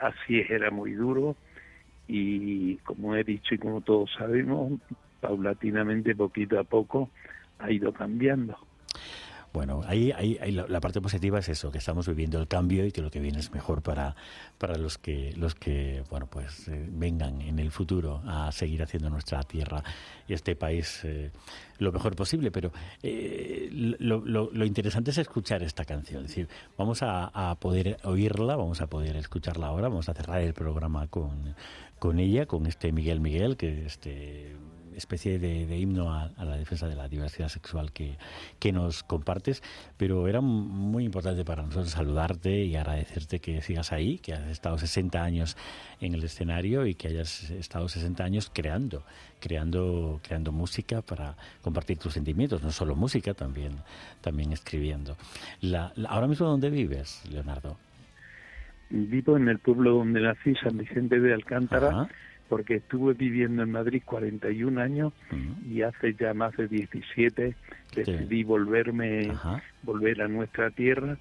así 0.00 0.40
era 0.48 0.70
muy 0.70 0.92
duro 0.92 1.36
y 2.06 2.76
como 2.78 3.16
he 3.16 3.24
dicho 3.24 3.54
y 3.54 3.58
como 3.58 3.80
todos 3.80 4.10
sabemos, 4.18 4.72
paulatinamente, 5.20 6.14
poquito 6.14 6.58
a 6.58 6.64
poco, 6.64 7.10
ha 7.58 7.70
ido 7.70 7.92
cambiando. 7.92 8.58
Bueno, 9.54 9.82
ahí, 9.86 10.10
ahí, 10.10 10.50
la, 10.50 10.80
parte 10.80 11.00
positiva 11.00 11.38
es 11.38 11.48
eso, 11.48 11.70
que 11.70 11.78
estamos 11.78 12.08
viviendo 12.08 12.40
el 12.40 12.48
cambio 12.48 12.84
y 12.84 12.90
que 12.90 13.00
lo 13.00 13.08
que 13.08 13.20
viene 13.20 13.38
es 13.38 13.52
mejor 13.52 13.82
para, 13.82 14.16
para 14.58 14.76
los 14.76 14.98
que, 14.98 15.32
los 15.36 15.54
que 15.54 16.02
bueno, 16.10 16.26
pues 16.26 16.66
eh, 16.66 16.88
vengan 16.90 17.40
en 17.40 17.60
el 17.60 17.70
futuro 17.70 18.20
a 18.26 18.50
seguir 18.50 18.82
haciendo 18.82 19.10
nuestra 19.10 19.44
tierra 19.44 19.80
y 20.26 20.32
este 20.32 20.56
país 20.56 21.02
eh, 21.04 21.30
lo 21.78 21.92
mejor 21.92 22.16
posible. 22.16 22.50
Pero 22.50 22.72
eh, 23.00 23.68
lo, 23.70 24.24
lo, 24.24 24.64
interesante 24.64 25.12
es 25.12 25.18
escuchar 25.18 25.62
esta 25.62 25.84
canción. 25.84 26.24
Es 26.24 26.30
decir, 26.30 26.48
vamos 26.76 27.04
a, 27.04 27.26
a, 27.26 27.54
poder 27.54 27.98
oírla, 28.02 28.56
vamos 28.56 28.80
a 28.80 28.88
poder 28.88 29.14
escucharla 29.14 29.68
ahora, 29.68 29.86
vamos 29.88 30.08
a 30.08 30.14
cerrar 30.14 30.40
el 30.40 30.52
programa 30.52 31.06
con, 31.06 31.54
con 32.00 32.18
ella, 32.18 32.46
con 32.46 32.66
este 32.66 32.90
Miguel 32.90 33.20
Miguel, 33.20 33.56
que 33.56 33.86
este 33.86 34.56
especie 34.96 35.38
de, 35.38 35.78
himno 35.78 36.12
a, 36.12 36.30
la 36.44 36.56
defensa 36.56 36.88
de 36.88 36.96
la 36.96 37.08
diversidad 37.08 37.48
sexual 37.48 37.92
que, 37.92 38.16
que 38.58 38.72
nos 38.72 39.02
compartes, 39.02 39.62
pero 39.96 40.28
era 40.28 40.40
muy 40.40 41.04
importante 41.04 41.44
para 41.44 41.62
nosotros 41.62 41.90
saludarte 41.90 42.64
y 42.64 42.76
agradecerte 42.76 43.40
que 43.40 43.60
sigas 43.62 43.92
ahí, 43.92 44.18
que 44.18 44.32
has 44.34 44.46
estado 44.48 44.78
60 44.78 45.22
años 45.22 45.56
en 46.00 46.14
el 46.14 46.24
escenario 46.24 46.86
y 46.86 46.94
que 46.94 47.08
hayas 47.08 47.50
estado 47.50 47.88
60 47.88 48.24
años 48.24 48.50
creando, 48.52 49.04
creando, 49.40 50.20
creando 50.22 50.52
música 50.52 51.02
para 51.02 51.36
compartir 51.62 51.98
tus 51.98 52.14
sentimientos, 52.14 52.62
no 52.62 52.70
solo 52.70 52.94
música, 52.94 53.34
también, 53.34 53.72
también 54.20 54.52
escribiendo. 54.52 55.16
La, 55.60 55.92
ahora 56.08 56.26
mismo, 56.26 56.46
¿dónde 56.46 56.70
vives, 56.70 57.22
Leonardo? 57.30 57.76
Vivo 58.90 59.36
en 59.36 59.48
el 59.48 59.58
pueblo 59.58 59.94
donde 59.94 60.20
nací, 60.20 60.54
San 60.56 60.76
Vicente 60.76 61.18
de 61.18 61.32
Alcántara 61.32 62.08
porque 62.48 62.76
estuve 62.76 63.14
viviendo 63.14 63.62
en 63.62 63.72
Madrid 63.72 64.02
41 64.04 64.80
años 64.80 65.12
y 65.68 65.82
hace 65.82 66.14
ya 66.14 66.34
más 66.34 66.56
de 66.56 66.68
17 66.68 67.54
decidí 67.94 68.44
volverme, 68.44 69.32
volver 69.82 70.22
a 70.22 70.28
nuestra 70.28 70.70
tierra 70.70 71.16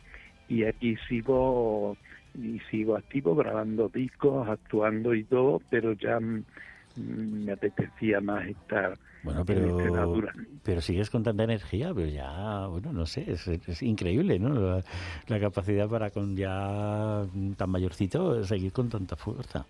y 0.47 0.65
aquí 0.65 0.97
sigo 1.07 1.97
y 2.35 2.59
sigo 2.71 2.95
activo 2.95 3.35
grabando 3.35 3.89
discos, 3.89 4.47
actuando 4.47 5.13
y 5.13 5.23
todo, 5.23 5.61
pero 5.69 5.93
ya 5.93 6.19
me 6.19 7.51
apetecía 7.51 8.21
más 8.21 8.47
estar 8.47 8.97
bueno, 9.23 9.45
pero, 9.45 10.21
pero 10.63 10.81
sigues 10.81 11.09
con 11.09 11.23
tanta 11.23 11.45
energía, 11.45 11.93
pero 11.93 12.07
ya, 12.07 12.67
bueno, 12.67 12.91
no 12.91 13.05
sé, 13.05 13.25
es, 13.31 13.81
increíble, 13.81 14.37
¿no? 14.37 14.49
La, 14.49 14.83
la, 15.27 15.39
capacidad 15.39 15.87
para 15.87 16.09
con 16.09 16.35
ya 16.35 17.25
tan 17.55 17.69
mayorcito 17.69 18.43
seguir 18.43 18.73
con 18.73 18.89
tanta 18.89 19.15
fuerza. 19.15 19.65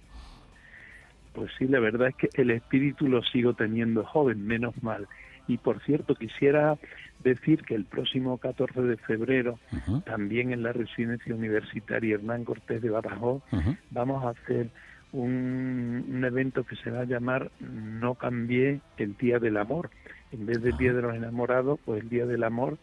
Pues 1.34 1.52
sí, 1.58 1.68
la 1.68 1.80
verdad 1.80 2.10
es 2.10 2.16
que 2.16 2.30
el 2.42 2.52
espíritu 2.52 3.08
lo 3.08 3.24
sigo 3.24 3.54
teniendo 3.54 4.04
joven, 4.04 4.46
menos 4.46 4.82
mal. 4.84 5.08
Y 5.48 5.58
por 5.58 5.82
cierto, 5.82 6.16
quisiera 6.16 6.78
decir 7.24 7.64
que 7.64 7.76
el 7.76 7.86
próximo 7.86 8.38
14 8.38 8.82
de 8.82 8.98
febrero, 8.98 9.60
también 10.06 10.52
en 10.52 10.64
la 10.64 10.74
residencia 10.74 11.36
universitaria 11.36 12.16
Hernán 12.16 12.46
Cortés 12.46 12.82
de 12.82 12.90
Badajoz, 12.90 13.44
vamos 13.92 14.24
a 14.24 14.30
hacer 14.30 14.70
un, 15.12 16.06
un, 16.10 16.26
evento 16.26 16.64
que 16.64 16.76
se 16.78 16.90
va 16.90 17.02
a 17.02 17.06
llamar 17.06 17.52
No 17.60 18.16
cambié 18.16 18.80
el 18.98 19.16
Día 19.18 19.40
del 19.40 19.58
Amor. 19.58 19.90
En 20.32 20.46
vez 20.46 20.62
del 20.62 20.78
Día 20.78 20.94
de 20.94 21.02
los 21.02 21.16
Enamorados, 21.16 21.80
pues 21.86 22.02
el 22.02 22.10
Día 22.10 22.26
del 22.26 22.44
Amor, 22.44 22.78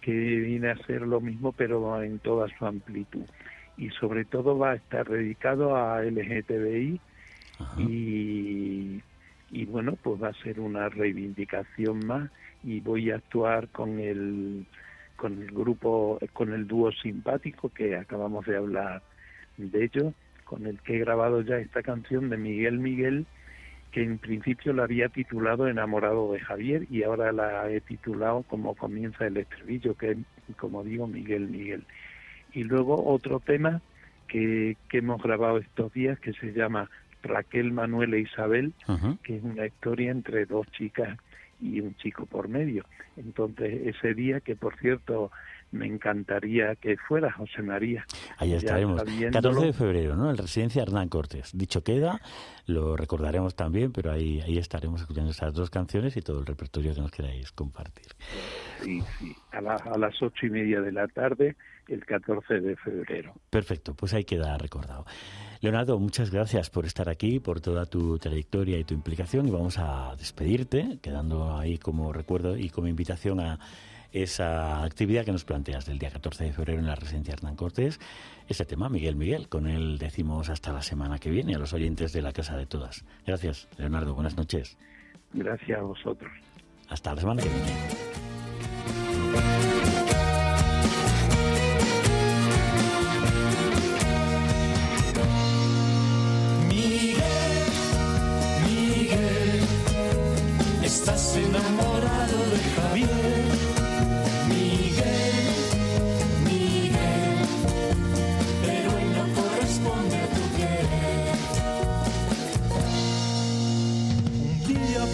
que 0.00 0.12
viene 0.12 0.70
a 0.70 0.76
ser 0.86 1.02
lo 1.02 1.20
mismo, 1.20 1.52
pero 1.52 2.02
en 2.02 2.18
toda 2.18 2.48
su 2.58 2.66
amplitud. 2.66 3.24
Y 3.76 3.88
sobre 3.90 4.24
todo 4.24 4.58
va 4.58 4.72
a 4.72 4.74
estar 4.74 5.08
dedicado 5.08 5.76
a 5.76 6.02
LGTBI 6.02 7.00
y, 7.76 9.00
y 9.50 9.64
bueno, 9.66 9.96
pues 10.02 10.22
va 10.22 10.28
a 10.28 10.42
ser 10.42 10.60
una 10.60 10.88
reivindicación 10.88 12.06
más 12.06 12.30
y 12.62 12.80
voy 12.80 13.10
a 13.10 13.16
actuar 13.16 13.68
con 13.68 13.98
el 13.98 14.66
con 15.16 15.42
el 15.42 15.50
grupo, 15.50 16.18
con 16.32 16.54
el 16.54 16.66
dúo 16.66 16.90
simpático 16.92 17.68
que 17.68 17.94
acabamos 17.94 18.46
de 18.46 18.56
hablar 18.56 19.02
de 19.58 19.84
ello, 19.84 20.14
con 20.44 20.66
el 20.66 20.80
que 20.80 20.96
he 20.96 20.98
grabado 21.00 21.42
ya 21.42 21.58
esta 21.58 21.82
canción 21.82 22.30
de 22.30 22.38
Miguel 22.38 22.78
Miguel, 22.78 23.26
que 23.92 24.02
en 24.02 24.16
principio 24.16 24.72
la 24.72 24.84
había 24.84 25.10
titulado 25.10 25.68
Enamorado 25.68 26.32
de 26.32 26.40
Javier 26.40 26.86
y 26.90 27.02
ahora 27.02 27.32
la 27.32 27.70
he 27.70 27.82
titulado 27.82 28.44
como 28.44 28.74
comienza 28.74 29.26
el 29.26 29.36
estribillo, 29.36 29.94
que 29.94 30.12
es, 30.12 30.18
como 30.56 30.84
digo, 30.84 31.06
Miguel 31.06 31.48
Miguel. 31.48 31.84
Y 32.54 32.64
luego 32.64 33.04
otro 33.04 33.40
tema 33.40 33.82
que, 34.26 34.78
que 34.88 34.98
hemos 34.98 35.22
grabado 35.22 35.58
estos 35.58 35.92
días 35.92 36.18
que 36.20 36.32
se 36.32 36.54
llama 36.54 36.88
Raquel, 37.22 37.72
Manuel 37.72 38.14
e 38.14 38.20
Isabel, 38.20 38.72
que 39.22 39.36
es 39.36 39.42
una 39.42 39.66
historia 39.66 40.10
entre 40.10 40.46
dos 40.46 40.66
chicas 40.72 41.18
y 41.60 41.80
un 41.80 41.94
chico 41.96 42.26
por 42.26 42.48
medio. 42.48 42.84
Entonces, 43.16 43.94
ese 43.96 44.14
día, 44.14 44.40
que 44.40 44.56
por 44.56 44.76
cierto 44.78 45.30
me 45.72 45.86
encantaría 45.86 46.74
que 46.76 46.96
fuera 46.96 47.32
José 47.32 47.62
María. 47.62 48.04
Ahí 48.38 48.54
estaremos. 48.54 49.02
14 49.32 49.66
de 49.66 49.72
febrero, 49.72 50.16
¿no? 50.16 50.30
En 50.30 50.36
Residencia 50.36 50.82
Hernán 50.82 51.08
Cortés. 51.08 51.50
Dicho 51.56 51.82
queda, 51.82 52.20
lo 52.66 52.96
recordaremos 52.96 53.54
también, 53.54 53.92
pero 53.92 54.12
ahí, 54.12 54.40
ahí 54.40 54.58
estaremos 54.58 55.00
escuchando 55.00 55.30
esas 55.30 55.54
dos 55.54 55.70
canciones 55.70 56.16
y 56.16 56.22
todo 56.22 56.40
el 56.40 56.46
repertorio 56.46 56.94
que 56.94 57.00
nos 57.00 57.10
queráis 57.10 57.52
compartir. 57.52 58.06
Sí, 58.82 59.00
sí. 59.18 59.36
A, 59.52 59.58
a 59.58 59.98
las 59.98 60.20
ocho 60.22 60.46
y 60.46 60.50
media 60.50 60.80
de 60.80 60.92
la 60.92 61.06
tarde, 61.08 61.56
el 61.88 62.04
14 62.04 62.60
de 62.60 62.76
febrero. 62.76 63.34
Perfecto, 63.50 63.94
pues 63.94 64.14
ahí 64.14 64.24
queda 64.24 64.56
recordado. 64.58 65.04
Leonardo, 65.60 65.98
muchas 65.98 66.30
gracias 66.30 66.70
por 66.70 66.86
estar 66.86 67.08
aquí, 67.10 67.38
por 67.38 67.60
toda 67.60 67.84
tu 67.84 68.18
trayectoria 68.18 68.78
y 68.78 68.84
tu 68.84 68.94
implicación 68.94 69.46
y 69.46 69.50
vamos 69.50 69.78
a 69.78 70.14
despedirte, 70.16 70.98
quedando 71.02 71.58
ahí 71.58 71.76
como 71.76 72.12
recuerdo 72.12 72.56
y 72.56 72.70
como 72.70 72.88
invitación 72.88 73.40
a 73.40 73.58
esa 74.12 74.82
actividad 74.82 75.24
que 75.24 75.32
nos 75.32 75.44
planteas 75.44 75.86
del 75.86 75.98
día 75.98 76.10
14 76.10 76.44
de 76.44 76.52
febrero 76.52 76.80
en 76.80 76.86
la 76.86 76.94
residencia 76.94 77.34
Hernán 77.34 77.56
Cortés, 77.56 78.00
ese 78.48 78.64
tema, 78.64 78.88
Miguel 78.88 79.16
Miguel, 79.16 79.48
con 79.48 79.66
él 79.66 79.98
decimos 79.98 80.48
hasta 80.48 80.72
la 80.72 80.82
semana 80.82 81.18
que 81.18 81.30
viene 81.30 81.54
a 81.54 81.58
los 81.58 81.72
oyentes 81.72 82.12
de 82.12 82.22
la 82.22 82.32
Casa 82.32 82.56
de 82.56 82.66
Todas. 82.66 83.04
Gracias, 83.26 83.68
Leonardo, 83.78 84.14
buenas 84.14 84.36
noches. 84.36 84.76
Gracias 85.32 85.78
a 85.78 85.82
vosotros. 85.82 86.30
Hasta 86.88 87.14
la 87.14 87.20
semana 87.20 87.42
que 87.42 87.48
viene. 87.48 87.70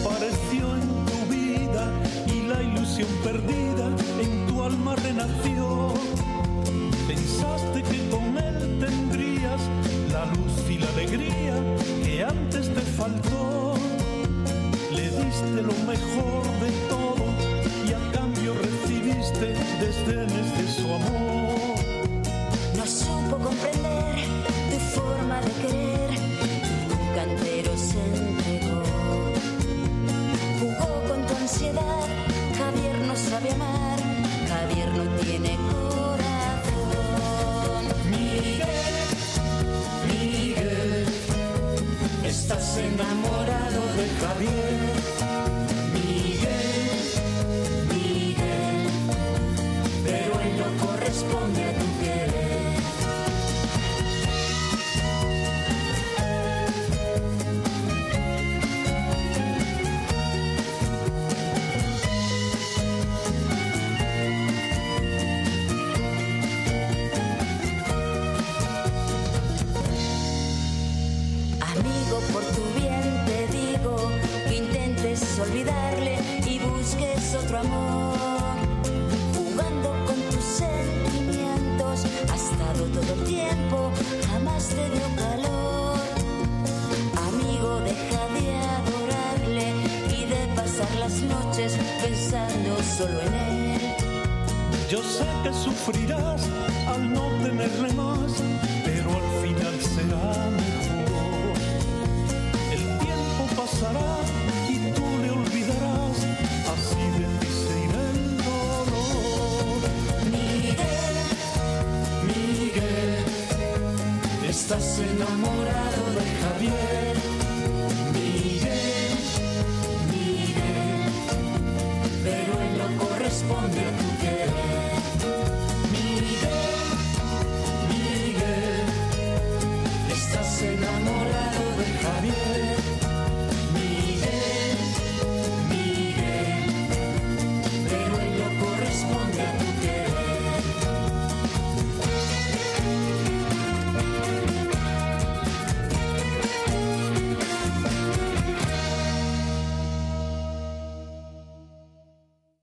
Apareció 0.07 0.75
en 0.77 1.05
tu 1.07 1.35
vida 1.35 1.91
y 2.27 2.47
la 2.47 2.63
ilusión 2.63 3.09
perdida 3.25 3.87
en 4.21 4.47
tu 4.47 4.63
alma 4.63 4.95
renació. 4.97 5.95
Pensaste 7.09 7.83
que 7.83 8.09
con 8.09 8.37
él 8.39 8.79
tendrías 8.81 9.61
la 10.13 10.27
luz 10.27 10.71
y 10.71 10.79
la 10.79 10.89
alegría 10.91 11.55
que 12.05 12.23
antes 12.23 12.73
te 12.73 12.81
faltó. 12.81 13.75
Le 14.93 15.03
diste 15.03 15.63
lo 15.63 15.77
mejor 15.93 16.43
de 16.63 16.71
todo 16.89 17.25
y 17.89 17.93
a 17.93 18.13
cambio 18.13 18.55
recibiste 18.55 19.55
desdenes 19.81 20.49
de 20.59 20.67
su 20.77 20.87
amor. 20.95 21.77
No 22.77 22.87
supo 22.87 23.37
comprender 23.39 24.15
tu 24.71 24.79
forma 25.01 25.41
de 25.41 25.51
querer, 25.63 25.96
enamorado 42.79 43.81
de 43.97 44.09
Javier. 44.21 44.86